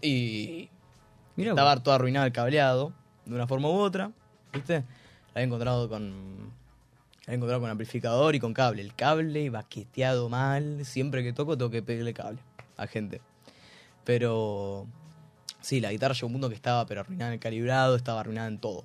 [0.00, 0.70] Y
[1.46, 2.92] Estaba todo arruinado el cableado,
[3.24, 4.10] de una forma u otra,
[4.52, 4.74] ¿viste?
[4.78, 4.84] La
[5.34, 6.52] había encontrado con.
[7.26, 8.82] La había encontrado con amplificador y con cable.
[8.82, 10.84] El cable baqueteado mal.
[10.84, 12.40] Siempre que toco, tengo que pedirle cable
[12.76, 13.20] a gente.
[14.04, 14.86] Pero.
[15.60, 18.20] Sí, la guitarra llegó a un punto que estaba pero arruinada en el calibrado, estaba
[18.20, 18.84] arruinada en todo.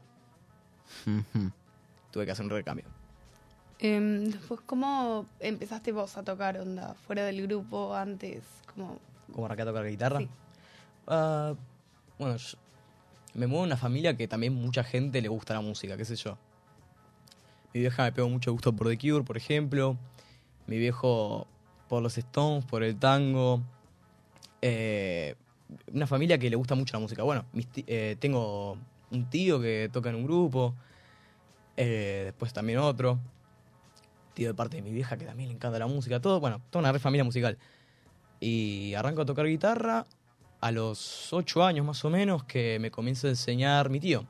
[2.12, 2.86] Tuve que hacer un recambio.
[3.80, 6.94] Em, después, ¿cómo empezaste vos a tocar onda?
[6.94, 9.00] Fuera del grupo, antes, como...
[9.34, 10.20] ¿Cómo arranqué a tocar guitarra?
[10.20, 10.30] Sí.
[11.08, 11.54] Ah,
[12.20, 12.58] bueno, yo
[13.34, 16.16] me muevo en una familia que también mucha gente le gusta la música, qué sé
[16.16, 16.38] yo.
[17.74, 19.98] Mi vieja me pegó mucho gusto por The Cure, por ejemplo.
[20.68, 21.48] Mi viejo
[21.90, 23.62] por los Stones, por el tango.
[24.62, 25.36] Eh,
[25.92, 27.24] una familia que le gusta mucho la música.
[27.24, 27.46] Bueno,
[27.88, 28.78] eh, tengo
[29.10, 30.76] un tío que toca en un grupo.
[31.76, 33.20] eh, después también otro.
[34.36, 36.20] Tío de parte de mi vieja que también le encanta la música.
[36.20, 37.58] Todo, bueno, toda una familia musical.
[38.40, 40.06] Y arranco a tocar guitarra
[40.64, 44.26] a los 8 años más o menos que me comienza a enseñar mi tío.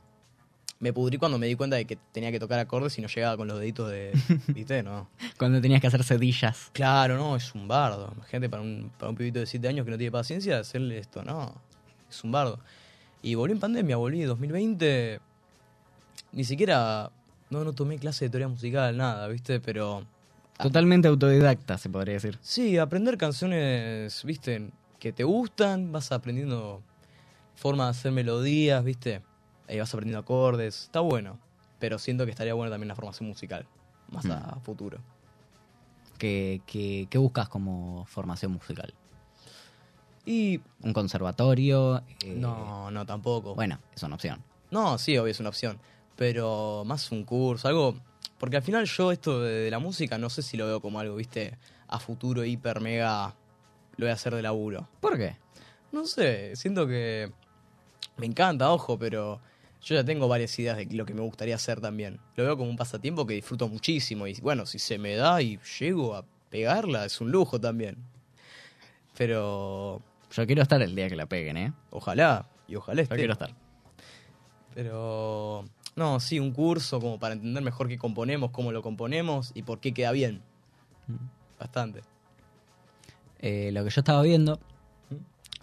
[0.79, 3.37] Me pudrí cuando me di cuenta de que tenía que tocar acordes y no llegaba
[3.37, 4.11] con los deditos de...
[4.47, 4.81] ¿Viste?
[4.81, 5.07] No.
[5.37, 6.71] Cuando tenías que hacer cedillas.
[6.73, 8.15] Claro, no, es un bardo.
[8.29, 11.23] Gente, para un, para un pibito de 7 años que no tiene paciencia, hacerle esto,
[11.23, 11.53] no.
[12.09, 12.59] Es un bardo.
[13.21, 15.19] Y volví en pandemia, volví en 2020.
[16.31, 17.11] Ni siquiera...
[17.51, 19.59] No, no tomé clase de teoría musical, nada, ¿viste?
[19.59, 20.03] Pero...
[20.57, 22.39] Totalmente autodidacta, se podría decir.
[22.41, 24.71] Sí, aprender canciones, viste,
[25.03, 26.81] que te gustan, vas aprendiendo
[27.55, 29.21] forma de hacer melodías, viste,
[29.67, 31.37] ahí vas aprendiendo acordes, está bueno,
[31.77, 33.65] pero siento que estaría bueno también la formación musical,
[34.09, 34.99] más a futuro.
[36.17, 38.93] ¿Qué, qué, qué buscas como formación musical?
[40.25, 42.01] Y ¿Un conservatorio?
[42.23, 43.55] Eh, no, no, tampoco.
[43.55, 44.41] Bueno, es una opción.
[44.71, 45.79] No, sí, obvio es una opción,
[46.15, 47.93] pero más un curso, algo,
[48.39, 51.01] porque al final yo esto de, de la música no sé si lo veo como
[51.01, 51.57] algo, viste,
[51.89, 53.35] a futuro hiper mega,
[53.97, 54.87] lo voy a hacer de laburo.
[54.99, 55.37] ¿Por qué?
[55.91, 57.31] No sé, siento que
[58.17, 59.39] me encanta, ojo, pero
[59.81, 62.19] yo ya tengo varias ideas de lo que me gustaría hacer también.
[62.35, 65.59] Lo veo como un pasatiempo que disfruto muchísimo y bueno, si se me da y
[65.79, 67.97] llego a pegarla, es un lujo también.
[69.17, 70.01] Pero
[70.31, 71.73] Yo quiero estar el día que la peguen, ¿eh?
[71.91, 73.15] ojalá, y ojalá Yo esté.
[73.15, 73.53] quiero estar.
[74.73, 79.61] Pero no, sí, un curso como para entender mejor qué componemos, cómo lo componemos y
[79.61, 80.41] por qué queda bien.
[81.59, 82.01] Bastante.
[83.45, 84.57] Eh, lo que yo estaba viendo,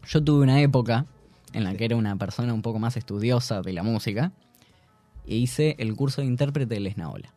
[0.06, 1.06] yo tuve una época
[1.54, 4.32] en la que era una persona un poco más estudiosa de la música,
[5.26, 7.32] e hice el curso de intérprete del Esnaola.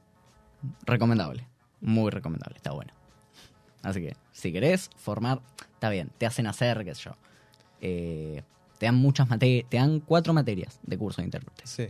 [0.86, 1.47] Recomendable,
[1.79, 2.91] muy recomendable, está bueno.
[3.84, 5.39] Así que, si querés formar,
[5.73, 7.12] está bien, te hacen hacer, qué sé yo.
[7.79, 8.43] Eh,
[8.79, 11.88] te dan muchas materias, te dan cuatro materias de curso de intérprete Sí.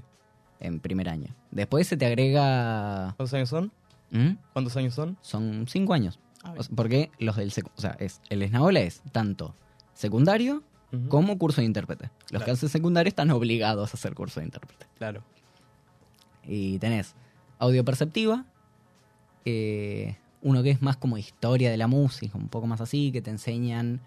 [0.59, 1.33] en primer año.
[1.49, 3.15] Después se te agrega...
[3.17, 3.71] ¿Cuántos años son?
[4.11, 4.37] ¿Mm?
[4.53, 5.17] ¿Cuántos años son?
[5.21, 6.19] Son cinco años.
[6.43, 9.55] O sea, porque los del o sea, es, el Esnaola es tanto
[9.93, 10.63] secundario
[11.09, 12.05] como curso de intérprete.
[12.05, 12.53] Los que Claro.
[12.53, 14.85] hacen secundario están obligados a hacer curso de intérprete.
[14.97, 15.23] Claro.
[16.45, 17.15] Y tenés
[17.57, 18.45] audio perceptiva,
[19.45, 23.21] eh, uno que es más como historia de la música, un poco más así, que
[23.21, 24.01] te enseñan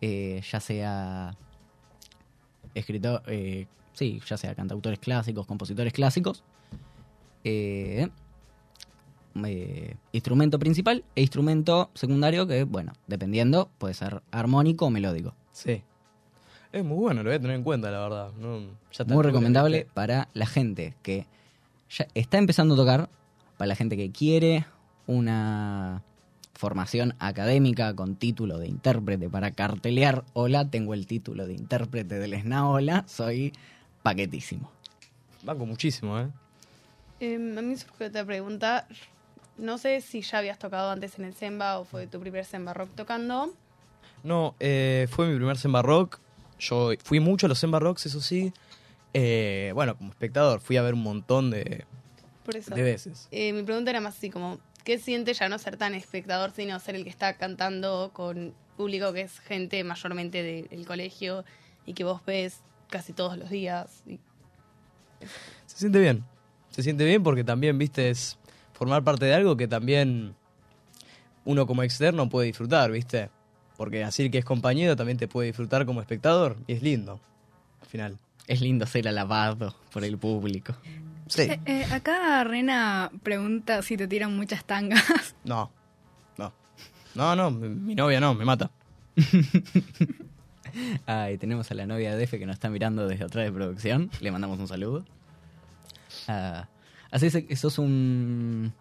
[0.00, 1.36] eh, ya sea
[2.74, 6.44] escritor, eh, sí, ya sea cantautores clásicos, compositores clásicos,
[7.44, 8.08] eh,
[9.46, 15.34] eh, instrumento principal e instrumento secundario que, bueno, dependiendo, puede ser armónico o melódico.
[15.52, 15.82] Sí.
[16.72, 18.32] Es muy bueno, lo voy a tener en cuenta, la verdad.
[18.38, 21.26] No, ya está Muy recomendable para la gente que
[21.90, 23.08] ya está empezando a tocar,
[23.56, 24.66] para la gente que quiere
[25.06, 26.02] una
[26.52, 30.24] formación académica con título de intérprete para cartelear.
[30.34, 33.52] Hola, tengo el título de intérprete del Esnaola, soy
[34.02, 34.70] paquetísimo.
[35.44, 36.28] Banco muchísimo, ¿eh?
[37.20, 38.86] Em, a mí me surgió otra pregunta.
[39.58, 42.72] No sé si ya habías tocado antes en el Semba o fue tu primer Semba
[42.74, 43.52] Rock tocando.
[44.22, 46.20] No, eh, fue mi primer Semba Rock.
[46.58, 48.52] Yo fui mucho a los Semba Rocks, eso sí.
[49.14, 51.84] Eh, bueno, como espectador, fui a ver un montón de,
[52.44, 52.74] Por eso.
[52.74, 53.28] de veces.
[53.30, 56.78] Eh, mi pregunta era más así como, ¿qué siente ya no ser tan espectador, sino
[56.80, 61.44] ser el que está cantando con público que es gente mayormente del colegio
[61.86, 64.02] y que vos ves casi todos los días?
[64.06, 64.18] Y-
[65.66, 66.24] Se siente bien.
[66.70, 68.36] Se siente bien porque también, viste, es
[68.78, 70.36] formar parte de algo que también
[71.44, 73.30] uno como externo puede disfrutar, viste.
[73.76, 77.20] Porque así que es compañero también te puede disfrutar como espectador y es lindo,
[77.80, 78.18] al final.
[78.46, 80.74] Es lindo ser alabado por el público.
[81.26, 81.42] Sí.
[81.42, 85.34] Eh, eh, acá Rena pregunta si te tiran muchas tangas.
[85.44, 85.70] No,
[86.36, 86.52] no.
[87.14, 88.70] No, no, mi, mi novia no, me mata.
[91.06, 94.10] Ay, tenemos a la novia de Efe que nos está mirando desde atrás de producción.
[94.20, 95.04] Le mandamos un saludo.
[96.26, 96.68] Ah,
[97.10, 98.72] así es que sos un.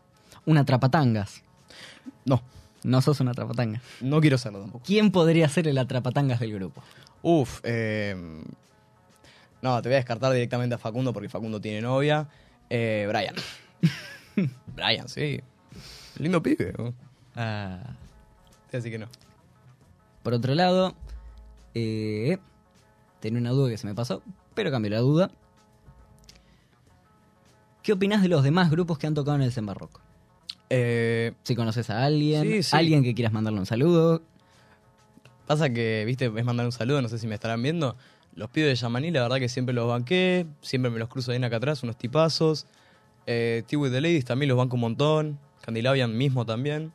[0.45, 1.43] Un atrapatangas.
[2.25, 2.41] No,
[2.83, 3.81] No sos un atrapatanga.
[4.01, 4.83] no quiero serlo tampoco.
[4.85, 6.81] ¿Quién podría ser el atrapatangas del grupo?
[7.21, 8.15] Uf, eh,
[9.61, 12.29] no, te voy a descartar directamente a Facundo porque Facundo tiene novia.
[12.69, 13.35] Eh, Brian.
[14.75, 15.41] Brian, sí.
[16.17, 16.73] Lindo pibe.
[16.77, 16.93] ¿no?
[17.35, 17.95] Ah,
[18.71, 19.07] Así que no.
[20.23, 20.95] por otro lado,
[21.73, 22.37] eh,
[23.19, 24.21] tenía una duda que se me pasó,
[24.53, 25.31] pero cambié la duda.
[27.87, 30.01] ¿Qué opinás de los demás grupos que han tocado en el Semba Rock?
[30.69, 32.75] Eh, Si conoces a alguien, Sí, sí.
[32.75, 34.21] alguien que quieras mandarle un saludo.
[35.45, 37.95] pasa que, viste, es mandar un saludo, no sé si me estarán viendo.
[38.35, 41.45] Los pibes de Yamaní, la verdad que siempre los banqué, siempre me los cruzo bien
[41.45, 42.65] acá atrás, unos tipazos.
[43.25, 45.39] Eh, Tea with the Ladies también los banco un montón.
[45.61, 46.91] Candilabian mismo también.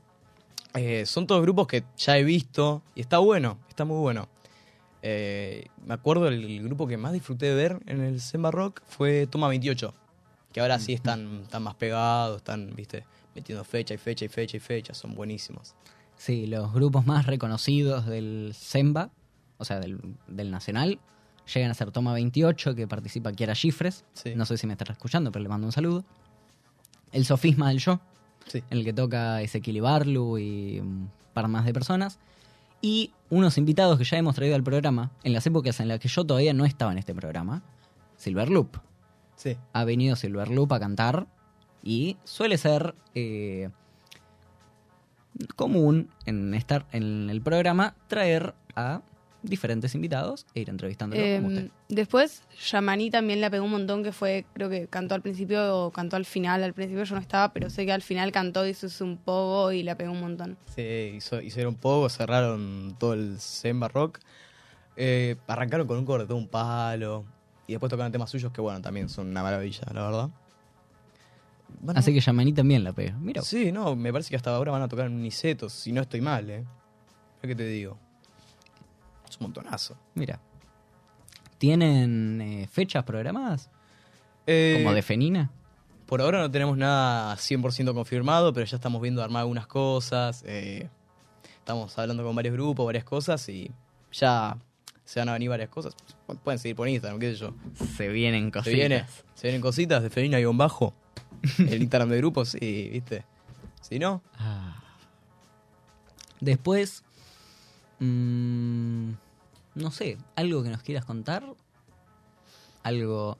[0.75, 4.29] Eh, son todos grupos que ya he visto y está bueno, está muy bueno.
[5.01, 8.83] Eh, me acuerdo el, el grupo que más disfruté de ver en el Semba Rock
[8.87, 9.95] fue Toma 28,
[10.53, 14.57] que ahora sí están, están más pegados, están, viste, metiendo fecha y fecha y fecha
[14.57, 15.75] y fecha, son buenísimos.
[16.17, 19.11] Sí, los grupos más reconocidos del Semba,
[19.59, 21.01] o sea, del, del Nacional,
[21.53, 24.05] llegan a ser Toma 28, que participa Kiara Gifres.
[24.13, 24.35] Sí.
[24.37, 26.05] No sé si me estará escuchando, pero le mando un saludo.
[27.11, 28.01] El Sofisma del Yo,
[28.47, 28.63] Sí.
[28.71, 32.19] en el que toca Ezequiel Ibarlu y un par más de personas.
[32.81, 36.09] Y unos invitados que ya hemos traído al programa, en las épocas en las que
[36.09, 37.63] yo todavía no estaba en este programa,
[38.17, 38.77] Silverloop.
[39.43, 39.57] Sí.
[39.73, 41.27] Ha venido Silverloop a cantar
[41.83, 43.71] y suele ser eh,
[45.57, 49.01] común en estar en el programa traer a
[49.43, 51.71] diferentes invitados e ir entrevistándolos como Em, usted.
[51.89, 55.91] después, Yamaní también la pegó un montón, que fue, creo que cantó al principio o
[55.91, 56.63] cantó al final.
[56.63, 59.83] Al principio yo no estaba, pero sé que al final cantó, hizo un poco y
[59.83, 60.57] la pegó un montón.
[60.77, 64.21] Sí, hizo- hicieron poco, cerraron todo el Zemba Rock.
[64.95, 67.25] Eh, arrancaron con un todo un palo.
[67.73, 70.31] Y después tocaron temas suyos que, bueno, también son una maravilla, la verdad.
[71.81, 73.17] Van a- Así que Yamaní también la pega.
[73.19, 76.03] Mira, Sí, no, me parece que hasta ahora van a tocar en Unicetos, si no
[76.03, 76.65] estoy mal, ¿eh?
[77.43, 77.97] Mira que te digo.
[79.29, 79.97] Es un montonazo.
[80.15, 80.39] mira.
[81.59, 83.71] ¿Tienen eh, fechas programadas?
[84.47, 85.51] Eh, Como de Fenina.
[86.07, 90.43] Por ahora no tenemos nada 100% confirmado, pero ya estamos viendo armar algunas cosas.
[90.47, 90.89] eh,
[91.59, 93.71] estamos hablando con varios grupos, varias cosas y
[94.13, 94.57] ya
[95.05, 95.95] se van a venir varias cosas.
[96.45, 97.55] Pueden seguir por Instagram, qué sé yo.
[97.97, 98.75] Se vienen Se, cositas.
[98.75, 100.95] viene, se vienen cositas de Felina y bajo.
[101.59, 103.25] El Instagram de grupos, sí, ¿viste?
[103.81, 104.79] Si no, Ah.
[106.41, 107.05] Después,
[108.01, 109.11] mm,
[109.77, 111.45] no sé, algo que nos quieras contar
[112.83, 113.39] algo,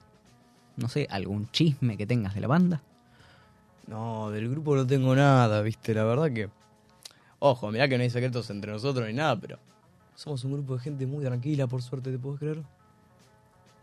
[0.77, 2.81] no sé, algún chisme que tengas de la banda.
[3.87, 6.49] No, del grupo no tengo nada, viste, la verdad que...
[7.39, 9.59] Ojo, mirá que no hay secretos entre nosotros ni nada, pero
[10.15, 12.63] somos un grupo de gente muy tranquila, por suerte, ¿te puedes creer?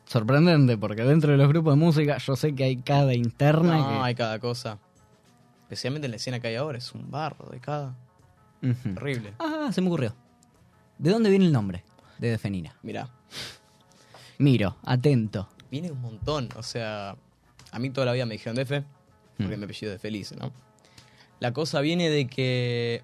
[0.06, 3.88] Sorprendente, porque dentro de los grupos de música yo sé que hay cada interna No,
[3.88, 3.94] que...
[4.06, 4.78] hay cada cosa.
[5.62, 7.94] Especialmente en la escena que hay ahora, es un barro de cada...
[8.62, 8.94] Ujú.
[8.94, 9.34] Terrible.
[9.38, 10.14] Ah, se me ocurrió.
[10.98, 11.84] ¿De dónde viene el nombre
[12.18, 12.74] de Defenina?
[12.82, 13.08] Mirá,
[14.38, 15.48] Miro, atento.
[15.70, 17.16] viene un montón, o sea...
[17.72, 18.82] A mí toda la vida me dijeron Defe,
[19.38, 19.60] porque Mm.
[19.60, 20.50] mi apellido es Feliz, ¿no?
[21.38, 23.02] La cosa viene de que...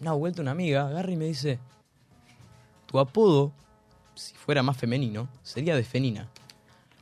[0.00, 1.58] Una vuelta una amiga agarra y me dice...
[2.88, 3.52] Tu apodo,
[4.14, 6.26] si fuera más femenino, sería Defenina.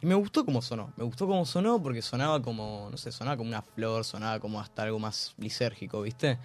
[0.02, 0.92] Y me gustó cómo sonó.
[0.96, 4.60] Me gustó cómo sonó porque sonaba como, no sé, sonaba como una flor, sonaba como
[4.60, 6.38] hasta algo más lisérgico, ¿viste?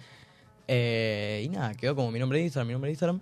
[0.68, 3.20] Eh, y nada, quedó como mi nombre de Instagram, mi nombre de Instagram.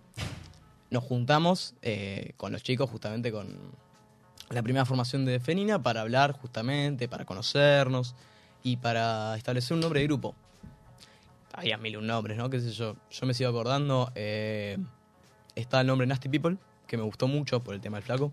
[0.90, 3.48] Nos juntamos eh, con los chicos justamente con
[4.50, 8.14] la primera formación de Defenina para hablar justamente, para conocernos
[8.62, 10.34] y para establecer un nombre de grupo.
[11.54, 12.50] Había mil un nombres, ¿no?
[12.50, 12.94] ¿Qué sé yo?
[13.10, 14.12] Yo me sigo acordando.
[14.14, 14.76] eh,
[15.60, 16.56] está el nombre Nasty People,
[16.86, 18.32] que me gustó mucho por el tema del flaco.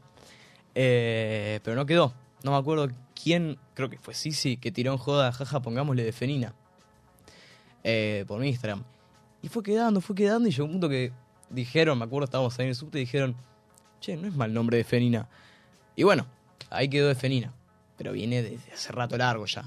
[0.75, 2.13] Eh, pero no quedó.
[2.43, 2.89] No me acuerdo
[3.21, 6.53] quién, creo que fue Sisi, que tiró en joda, jaja, pongámosle de Fenina.
[7.84, 8.84] Eh, por mi Instagram.
[9.41, 11.11] Y fue quedando, fue quedando, y llegó un punto que
[11.49, 13.36] dijeron, me acuerdo, estábamos ahí en el subte, y dijeron,
[13.99, 15.28] che, no es mal nombre de Fenina.
[15.95, 16.28] Y bueno,
[16.69, 17.53] ahí quedó de Fenina.
[17.97, 19.65] Pero viene desde hace rato largo ya.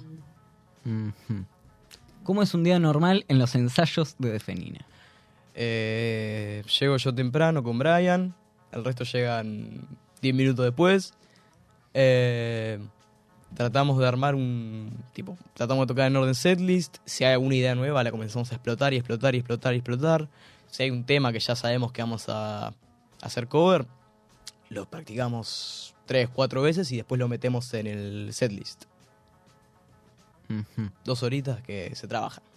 [2.23, 4.87] ¿Cómo es un día normal en los ensayos de Defenina?
[5.63, 8.35] Eh, llego yo temprano con Brian,
[8.73, 9.87] el resto llegan
[10.23, 11.13] 10 minutos después.
[11.93, 12.79] Eh,
[13.55, 16.97] tratamos de armar un tipo, tratamos de tocar en orden setlist.
[17.05, 20.31] Si hay alguna idea nueva, la comenzamos a explotar y explotar y explotar y explotar.
[20.71, 22.73] Si hay un tema que ya sabemos que vamos a
[23.21, 23.85] hacer cover,
[24.71, 28.85] lo practicamos 3, 4 veces y después lo metemos en el setlist.
[31.05, 32.50] Dos horitas que se trabajan.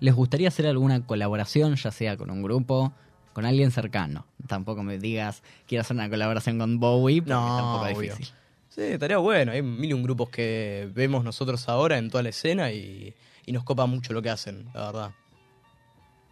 [0.00, 2.92] ¿Les gustaría hacer alguna colaboración, ya sea con un grupo,
[3.32, 4.26] con alguien cercano?
[4.46, 8.14] Tampoco me digas, quiero hacer una colaboración con Bowie, porque No, es un poco obvio.
[8.14, 8.34] difícil.
[8.68, 9.52] Sí, estaría bueno.
[9.52, 13.14] Hay mil y un grupos que vemos nosotros ahora en toda la escena y,
[13.46, 15.10] y nos copa mucho lo que hacen, la verdad.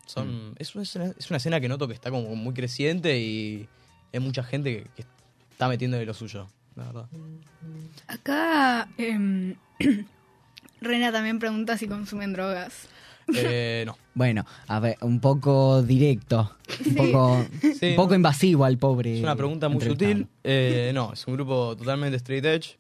[0.06, 3.18] Son, es, una, es una- es una escena que noto que está como muy creciente
[3.18, 3.68] y
[4.12, 5.04] hay mucha gente que, que
[5.52, 7.06] está metiendo de lo suyo, la verdad.
[8.08, 9.54] Acá em,
[10.80, 12.88] Rena también pregunta si consumen drogas.
[13.34, 13.96] Eh, no.
[14.14, 16.56] Bueno, a ver, un poco directo,
[16.86, 17.46] un poco,
[17.80, 18.16] Sí, un poco no.
[18.16, 19.16] invasivo al pobre.
[19.18, 20.10] Es una pregunta muy entrevistado.
[20.12, 20.28] sutil.
[20.44, 22.76] Eh, no, es un grupo totalmente straight edge.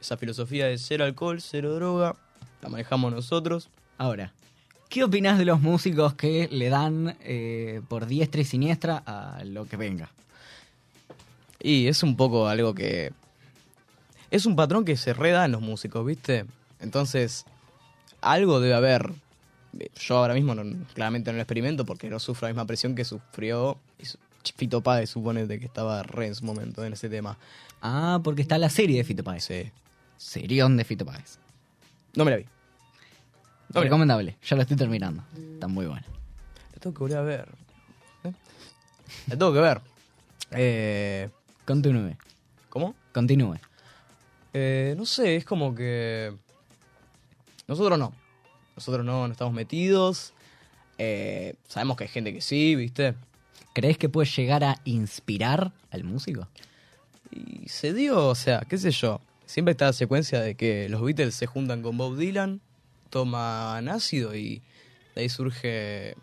[0.00, 2.14] Esa filosofía de cero alcohol, cero droga,
[2.62, 3.68] la manejamos nosotros.
[3.98, 4.32] Ahora,
[4.88, 9.66] ¿qué opinas de los músicos que le dan eh, por diestra y siniestra a lo
[9.66, 10.10] que venga?
[11.60, 13.12] Y es un poco algo que.
[14.30, 16.44] Es un patrón que se reda en los músicos, ¿viste?
[16.80, 17.44] Entonces,
[18.20, 19.10] algo debe haber.
[19.98, 23.04] Yo ahora mismo no- claramente no lo experimento porque no sufro la misma presión que
[23.04, 23.78] sufrió
[24.56, 27.36] Fito Páez, supone de que estaba re en su momento en ese tema.
[27.82, 29.44] Ah, porque está la serie de Fito Páez.
[29.44, 29.70] Sí.
[30.16, 31.38] Serión de Fito Páez.
[32.14, 32.44] No me la vi.
[32.44, 33.84] No me la vi.
[33.86, 35.22] Recomendable, ya lo estoy terminando.
[35.54, 36.06] Está muy bueno.
[36.72, 37.48] La tengo que volver a ver.
[38.24, 38.32] ¿Eh?
[39.26, 39.80] La tengo que ver.
[40.52, 41.28] Eh,
[41.66, 42.16] Continúe,
[42.68, 42.94] ¿Cómo?
[43.12, 43.56] continúe.
[44.52, 46.32] Eh, no sé, es como que.
[47.66, 48.12] Nosotros no.
[48.76, 50.32] Nosotros no, no estamos metidos.
[50.98, 53.14] Eh, sabemos que hay gente que sí, ¿viste?
[53.72, 56.48] ¿Crees que puede llegar a inspirar al músico?
[57.30, 59.20] Y se dio, o sea, qué sé yo.
[59.44, 62.60] Siempre está la secuencia de que los Beatles se juntan con Bob Dylan,
[63.10, 64.62] toman ácido y
[65.14, 66.16] de ahí surge,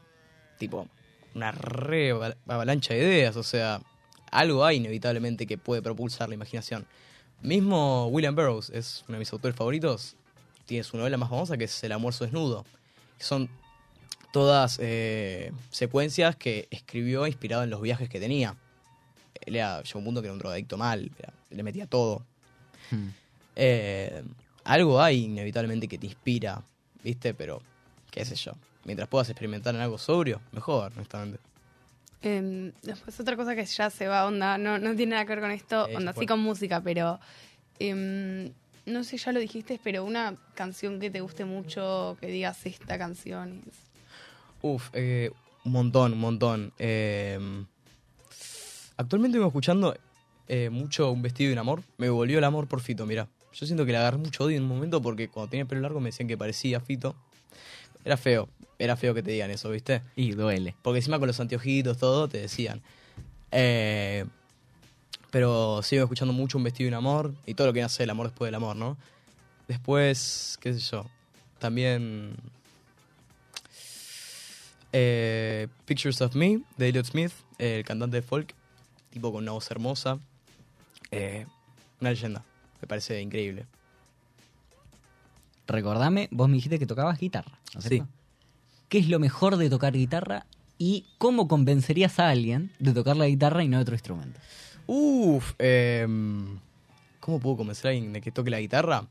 [0.58, 0.88] tipo,
[1.36, 3.36] una re ava- avalancha de ideas.
[3.36, 3.82] O sea,
[4.32, 6.86] algo hay inevitablemente que puede propulsar la imaginación.
[7.42, 10.16] Mismo William Burroughs es uno de mis autores favoritos.
[10.74, 12.66] Tiene su novela más famosa que es El almuerzo desnudo.
[13.20, 13.48] Que son
[14.32, 18.56] todas eh, secuencias que escribió inspirado en los viajes que tenía.
[19.46, 22.26] Él era, llegó a un punto que era un drogadicto mal, era- le metía todo.
[22.90, 23.10] Hmm.
[23.56, 24.24] Eh,
[24.64, 26.64] algo hay inevitablemente que te inspira,
[27.04, 27.36] ¿viste?
[27.36, 27.62] Pero,
[28.10, 28.54] qué sé yo.
[28.84, 31.40] Mientras puedas experimentar en algo sobrio, mejor, honestamente.
[32.24, 35.42] Em, después otra cosa que ya se va, onda, no, no tiene nada que ver
[35.42, 37.20] con esto, Eso onda, sí con música, pero
[37.78, 38.52] em,
[38.86, 42.98] no sé, ya lo dijiste, pero una canción que te guste mucho, que digas esta
[42.98, 43.62] canción.
[43.68, 43.76] es-
[44.62, 45.32] Uf, eh,
[45.66, 46.74] un montón, un montón.
[46.80, 47.40] Eh,
[48.98, 49.96] actualmente vengo escuchando
[50.50, 51.84] eh, mucho Un vestido y un amor.
[51.98, 53.28] Me volvió el amor por Fito, mira.
[53.54, 55.82] Yo siento que le agarré mucho odio en un momento porque cuando tenía el pelo
[55.82, 57.16] largo me decían que parecía Fito.
[58.04, 60.02] Era feo, era feo que te digan eso, ¿viste?
[60.16, 60.76] Y duele.
[60.82, 62.82] Porque encima con los anteojitos, todo, te decían.
[63.52, 64.26] Eh,
[65.34, 68.12] Pero sigo escuchando mucho Un vestido y un amor y todo lo que hace el
[68.12, 68.98] amor después del amor, ¿no?
[69.68, 71.08] Después, qué sé yo,
[71.58, 72.36] también
[74.92, 78.54] eh, Pictures of Me de Elliot Smith, el cantante de folk,
[79.10, 80.20] tipo con una voz hermosa.
[81.10, 81.48] Eh,
[82.00, 82.44] una leyenda,
[82.80, 83.66] me parece increíble.
[85.66, 87.58] Recordame, vos me dijiste que tocabas guitarra.
[87.74, 87.90] ¿no es Sí.
[87.96, 88.08] cierto?
[88.88, 90.46] ¿Qué es lo mejor de tocar guitarra
[90.78, 94.40] y cómo convencerías a alguien de tocar la guitarra y no otro instrumento?
[94.88, 96.60] Uf, em,
[97.20, 99.06] ¿cómo puedo convencer a alguien de que toque la guitarra?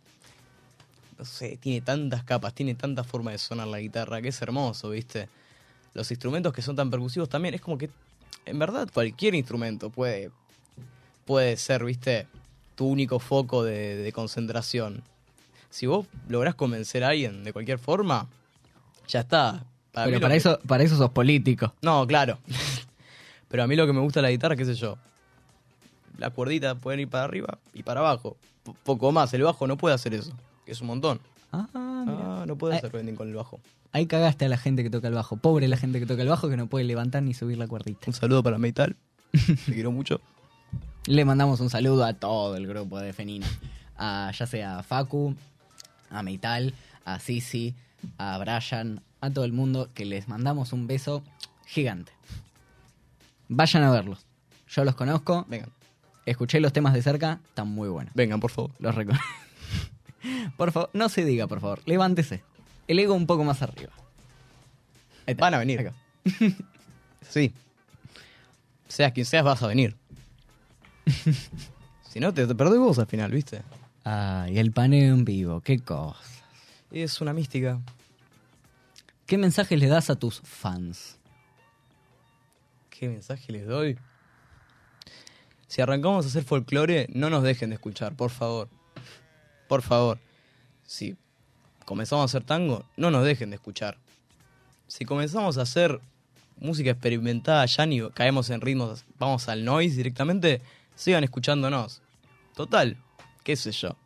[1.18, 4.90] No sé, tiene tantas capas, tiene tanta forma de sonar la guitarra, que es hermoso,
[4.90, 5.28] ¿viste?
[5.94, 7.90] Los instrumentos que son tan percusivos también, es como que,
[8.44, 10.30] en verdad, cualquier instrumento puede,
[11.24, 12.26] puede ser, ¿viste?
[12.74, 15.02] Tu único foco de, de concentración.
[15.70, 18.26] Si vos lográs convencer a alguien de cualquier forma,
[19.08, 19.64] ya está.
[19.92, 21.72] Para Pero para que- eso, para eso sos político.
[21.82, 22.38] no, claro.
[23.48, 24.96] Pero a mí lo que me gusta de la guitarra, qué sé yo.
[26.18, 28.36] La cuerdita pueden ir para arriba y para abajo.
[28.64, 29.32] P- poco más.
[29.34, 30.32] El bajo no puede hacer eso.
[30.66, 31.20] Que es un montón.
[31.52, 31.66] Ah.
[31.74, 32.78] Ah, no puede Ay.
[32.78, 33.60] hacer bending con el bajo.
[33.92, 35.36] Ahí cagaste a la gente que toca el bajo.
[35.36, 38.00] Pobre la gente que toca el bajo que no puede levantar ni subir la cuerdita.
[38.06, 38.96] Un saludo para Metal.
[39.32, 40.20] Te quiero mucho.
[41.06, 43.46] Le mandamos un saludo a todo el grupo de Fenina.
[43.96, 45.34] A, ya sea a Facu,
[46.10, 47.74] a Meital, a Sisi,
[48.18, 51.22] a Brian, a todo el mundo que les mandamos un beso
[51.66, 52.12] gigante.
[53.48, 54.24] Vayan a verlos.
[54.68, 55.70] Yo los conozco, Vengan,
[56.26, 58.14] escuché los temas de cerca, están muy buenos.
[58.14, 58.70] vengan, por favor.
[58.78, 59.26] Los reconozco.
[60.56, 61.80] por favor, no se diga, por favor.
[61.86, 62.42] Levántese.
[62.88, 63.92] El ego un poco más arriba.
[65.26, 65.44] Ahí está.
[65.44, 65.80] Van a venir.
[65.80, 65.94] Acá.
[67.28, 67.54] Sí.
[68.88, 69.96] Seas quien seas, vas a venir.
[72.10, 73.62] si no, te, te perdés vos al final, ¿viste?
[74.04, 76.18] Ay, el paneo en vivo, qué cosa.
[76.90, 77.80] Es una mística.
[79.24, 81.18] ¿Qué mensajes le das a tus fans?
[82.90, 83.96] ¿Qué mensaje les doy?
[85.72, 88.68] Si arrancamos a hacer folclore, no nos dejen de escuchar, por favor.
[89.68, 90.18] Por favor.
[90.84, 91.16] Si
[91.86, 93.96] comenzamos a hacer tango, no nos dejen de escuchar.
[94.86, 95.98] Si comenzamos a hacer
[96.58, 100.60] música experimentada, ya ni caemos en ritmos, vamos al noise directamente,
[100.94, 102.02] sigan escuchándonos.
[102.54, 102.98] Total,
[103.42, 103.96] qué sé yo.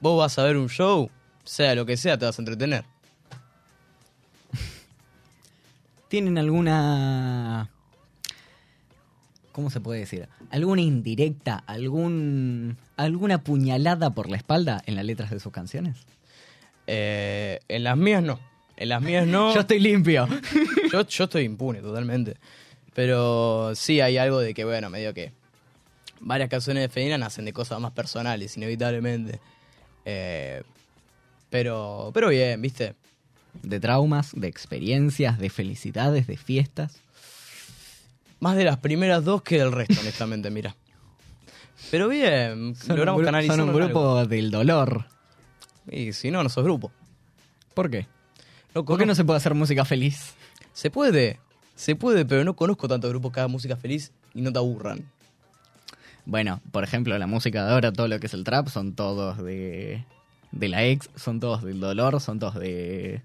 [0.00, 1.08] Vos vas a ver un show,
[1.44, 2.84] sea lo que sea, te vas a entretener.
[6.08, 7.70] ¿Tienen alguna...
[9.56, 10.28] ¿Cómo se puede decir?
[10.50, 15.96] ¿Alguna indirecta, algún, alguna puñalada por la espalda en las letras de sus canciones?
[16.86, 18.38] Eh, en las mías no.
[18.76, 19.54] En las mías no.
[19.54, 20.28] Yo estoy limpio.
[20.92, 22.36] yo, yo estoy impune totalmente.
[22.92, 25.32] Pero sí hay algo de que, bueno, medio que
[26.20, 29.40] varias canciones de Fedina nacen de cosas más personales, inevitablemente.
[30.04, 30.64] Eh,
[31.48, 32.94] pero, pero bien, ¿viste?
[33.62, 37.05] De traumas, de experiencias, de felicidades, de fiestas.
[38.40, 40.76] Más de las primeras dos que del resto, honestamente, mira.
[41.90, 43.56] Pero bien, Son logramos un, canalizar.
[43.56, 45.06] son un grupo del dolor.
[45.90, 46.90] Y si no, no sos grupo.
[47.74, 48.06] ¿Por qué?
[48.74, 50.34] No ¿Por qué no se puede hacer música feliz?
[50.72, 51.40] Se puede,
[51.74, 55.10] se puede, pero no conozco tantos grupos que hagan música feliz y no te aburran.
[56.26, 59.38] Bueno, por ejemplo, la música de ahora, todo lo que es el trap, son todos
[59.42, 60.04] de,
[60.52, 63.22] de la ex, son todos del dolor, son todos de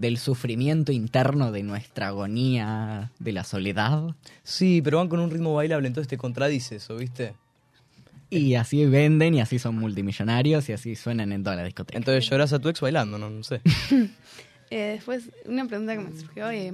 [0.00, 4.14] del sufrimiento interno de nuestra agonía, de la soledad.
[4.42, 7.34] Sí, pero van con un ritmo bailable, entonces te contradice eso, ¿viste?
[8.30, 11.98] Y así venden y así son multimillonarios y así suenan en toda la discoteca.
[11.98, 13.60] Entonces llorás a tu ex bailando, no, no sé.
[14.72, 16.72] Eh, después, una pregunta que me surgió, eh,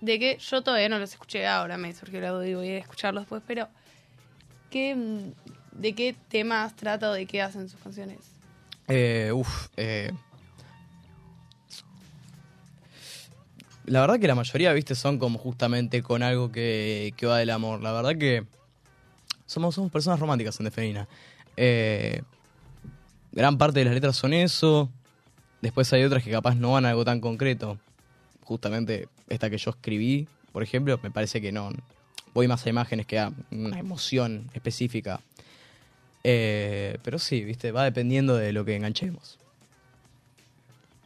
[0.00, 2.78] de que yo todavía no los escuché ahora, me surgió la duda y voy a
[2.78, 3.68] escucharlos después, pero
[4.70, 8.20] ¿qué, mm, ¿de qué temas trata o de qué hacen sus canciones?
[8.88, 10.12] Eh, uf, eh.
[13.90, 17.50] La verdad que la mayoría, viste, son como justamente con algo que, que va del
[17.50, 17.82] amor.
[17.82, 18.44] La verdad que
[19.46, 21.08] somos, somos personas románticas en Defenina.
[21.56, 22.22] Eh,
[23.32, 24.88] gran parte de las letras son eso.
[25.60, 27.78] Después hay otras que capaz no van a algo tan concreto.
[28.44, 31.70] Justamente esta que yo escribí, por ejemplo, me parece que no.
[32.32, 35.20] Voy más a imágenes que a una emoción específica.
[36.22, 39.36] Eh, pero sí, viste, va dependiendo de lo que enganchemos.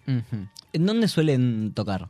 [0.06, 2.08] ¿En dónde suelen tocar?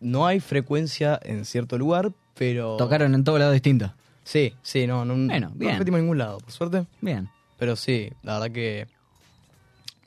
[0.00, 2.76] No hay frecuencia en cierto lugar, pero.
[2.76, 3.92] Tocaron en todo lado distinto.
[4.24, 6.86] Sí, sí, no, no, Bueno, no repetimos en ningún lado, por suerte.
[7.00, 7.28] Bien.
[7.58, 8.86] Pero sí, la verdad que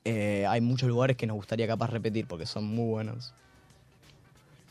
[0.06, 3.34] eh, hay muchos lugares que nos gustaría capaz repetir porque son muy buenos.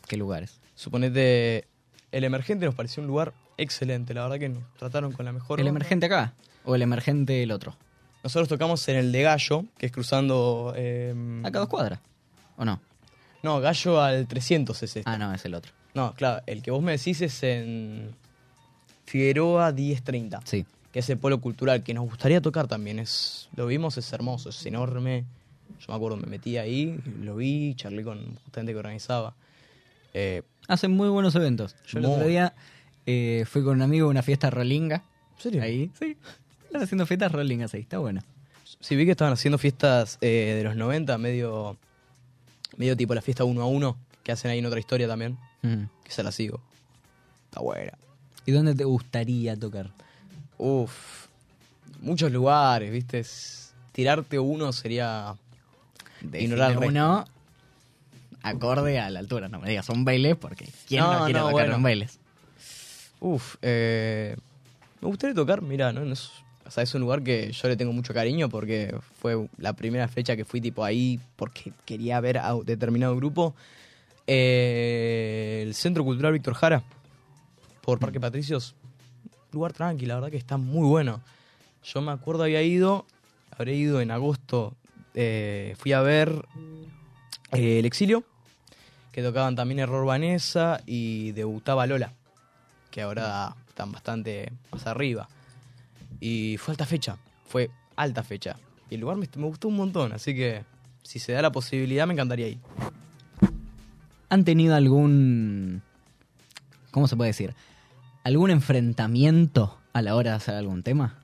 [0.07, 0.59] ¿Qué lugares?
[0.75, 1.67] Suponete,
[2.11, 5.59] el emergente nos pareció un lugar excelente, la verdad que nos trataron con la mejor.
[5.59, 5.77] ¿El onda.
[5.79, 6.33] emergente acá?
[6.63, 7.75] ¿O el emergente el otro?
[8.23, 10.73] Nosotros tocamos en el de Gallo, que es cruzando.
[10.75, 11.99] eh, Acá dos cuadras.
[12.57, 12.79] ¿O no?
[13.43, 15.03] No, Gallo al 300 es este.
[15.09, 15.71] Ah, no, es el otro.
[15.93, 18.13] No, claro, el que vos me decís es en
[19.05, 20.65] Figueroa 1030, Sí.
[20.91, 22.99] que es el polo cultural, que nos gustaría tocar también.
[22.99, 25.25] Es, lo vimos, es hermoso, es enorme.
[25.79, 29.33] Yo me acuerdo, me metí ahí, lo vi, charlé con gente que organizaba.
[30.13, 31.75] Eh, Hacen muy buenos eventos.
[31.87, 32.53] Yo el otro día
[33.05, 35.03] eh, fui con un amigo a una fiesta rolinga.
[35.37, 35.63] ¿En serio?
[35.63, 36.15] Ahí, sí.
[36.65, 38.21] Están haciendo fiestas rolingas ahí, está bueno.
[38.79, 41.77] Sí, vi que estaban haciendo fiestas eh, de los 90, medio,
[42.77, 45.83] medio tipo la fiesta uno a uno, que hacen ahí en otra historia también, Mm.
[46.03, 46.61] que se la sigo.
[47.45, 47.93] Está buena.
[48.45, 49.89] ¿Y dónde te gustaría tocar?
[50.57, 51.27] Uf,
[52.01, 53.19] muchos lugares, ¿viste?
[53.19, 55.35] Es- tirarte uno sería...
[56.21, 56.87] Ignorar Decime resto.
[56.87, 57.25] uno
[58.43, 59.47] acorde a la altura.
[59.49, 61.75] No me digas un Vélez porque ¿quién no, No, quiere no, tocar bueno.
[61.77, 62.17] un Vélez?
[63.21, 64.35] Uf, eh,
[65.01, 66.01] me gustaría tocar, mira, ¿no?
[66.05, 66.29] No es,
[66.69, 70.07] o sea, es un lugar que yo le tengo mucho cariño porque fue la primera
[70.07, 73.55] fecha que fui tipo ahí porque quería ver a determinado grupo.
[74.27, 76.83] Eh, el Centro Cultural Víctor Jara,
[77.81, 78.75] por Parque Patricios.
[79.51, 81.21] Lugar tranquilo, la verdad que está muy bueno.
[81.83, 83.07] Yo me acuerdo había ido,
[83.49, 84.75] habré ido en agosto,
[85.15, 86.45] eh, fui a ver
[87.51, 88.23] eh, El Exilio,
[89.11, 92.13] que tocaban también Error Vanessa y debutaba Lola
[92.91, 95.27] que ahora están bastante más arriba.
[96.19, 98.57] Y fue alta fecha, fue alta fecha.
[98.89, 100.63] Y el lugar me, me gustó un montón, así que
[101.03, 102.59] si se da la posibilidad me encantaría ir.
[104.29, 105.81] ¿Han tenido algún...
[106.91, 107.55] ¿Cómo se puede decir?
[108.23, 111.19] ¿Algún enfrentamiento a la hora de hacer algún tema?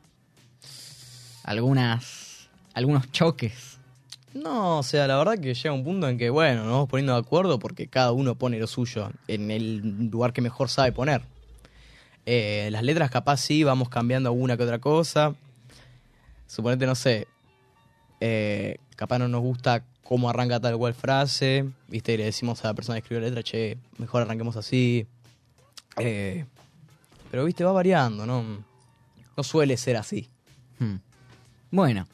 [1.43, 2.49] ¿Algunas...
[2.73, 3.77] algunos choques?
[4.33, 7.13] No, o sea, la verdad que llega un punto en que, bueno, nos vamos poniendo
[7.13, 11.21] de acuerdo porque cada uno pone lo suyo en el lugar que mejor sabe poner.
[12.25, 15.35] Eh, las letras capaz sí, vamos cambiando alguna que otra cosa.
[16.47, 17.27] Suponete, no sé,
[18.19, 22.69] eh, capaz no nos gusta cómo arranca tal cual frase, viste, y le decimos a
[22.69, 25.07] la persona que escribió la letra, che, mejor arranquemos así.
[25.97, 26.45] Eh,
[27.31, 28.43] pero, viste, va variando, ¿no?
[29.35, 30.29] No suele ser así.
[30.79, 30.97] Hmm.
[31.71, 32.07] Bueno,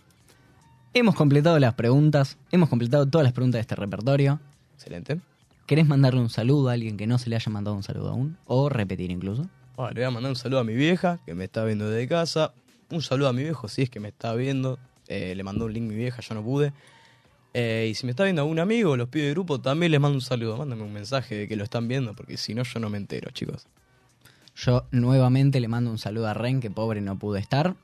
[0.93, 4.39] hemos completado las preguntas, hemos completado todas las preguntas de este repertorio.
[4.75, 5.19] Excelente.
[5.67, 8.37] ¿Querés mandarle un saludo a alguien que no se le haya mandado un saludo aún?
[8.45, 9.47] O repetir incluso.
[9.75, 12.07] Bueno, le voy a mandar un saludo a mi vieja, que me está viendo desde
[12.07, 12.53] casa.
[12.89, 14.77] Un saludo a mi viejo, si es que me está viendo.
[15.07, 16.73] Eh, le mandó un link mi vieja, yo no pude.
[17.53, 20.15] Eh, y si me está viendo algún amigo, los pibes de grupo, también les mando
[20.15, 20.57] un saludo.
[20.57, 23.29] Mándame un mensaje de que lo están viendo, porque si no, yo no me entero,
[23.31, 23.67] chicos.
[24.55, 27.75] Yo nuevamente le mando un saludo a Ren, que pobre no pudo estar.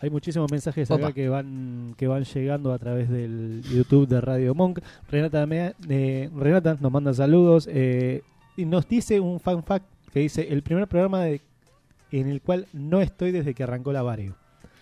[0.00, 1.06] Hay muchísimos mensajes Opa.
[1.06, 4.78] acá que van que van llegando a través del YouTube de Radio Monk.
[5.10, 8.22] Renata, me- eh, Renata nos manda saludos eh,
[8.56, 11.40] y nos dice un fan fact que dice el primer programa de-
[12.12, 14.34] en el cual no estoy desde que arrancó la Vario.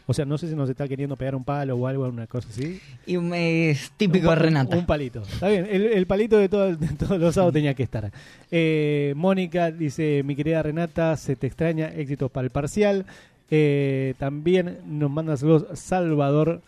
[0.09, 2.49] O sea, no sé si nos está queriendo pegar un palo o algo, una cosa
[2.49, 2.81] así.
[3.07, 4.77] Y me- es típico de Renata.
[4.77, 5.23] Un palito.
[5.23, 8.13] Está bien, el, el palito de, todo- de todos los sábados tenía que estar.
[8.53, 13.05] Eh, Mónica dice, mi querida Renata, se te extraña, éxitos para el parcial.
[13.51, 16.61] Eh, también nos manda saludos Salvador,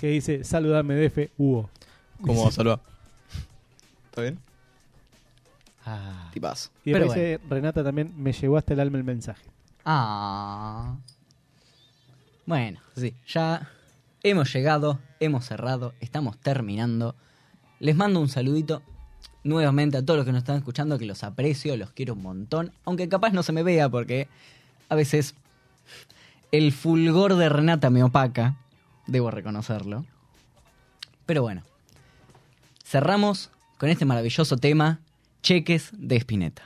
[0.00, 1.70] que dice, saludame DF, Hugo.
[2.22, 2.80] ¿Cómo va a saludar?
[4.10, 4.38] ¿Está bien?
[5.88, 6.30] Ah.
[6.32, 6.70] Tipazo.
[6.84, 9.48] Y Pero después dice, Renata también, me llegó hasta el alma el mensaje.
[9.84, 10.96] Ah.
[12.44, 13.70] Bueno, sí, ya
[14.22, 17.14] hemos llegado, hemos cerrado, estamos terminando.
[17.80, 18.82] Les mando un saludito
[19.44, 22.72] nuevamente a todos los que nos están escuchando, que los aprecio, los quiero un montón,
[22.84, 24.28] aunque capaz no se me vea porque
[24.88, 25.34] a veces
[26.52, 28.56] el fulgor de Renata me opaca,
[29.06, 30.04] debo reconocerlo.
[31.24, 31.62] Pero bueno,
[32.84, 35.00] cerramos con este maravilloso tema,
[35.42, 36.62] cheques de Spinetta.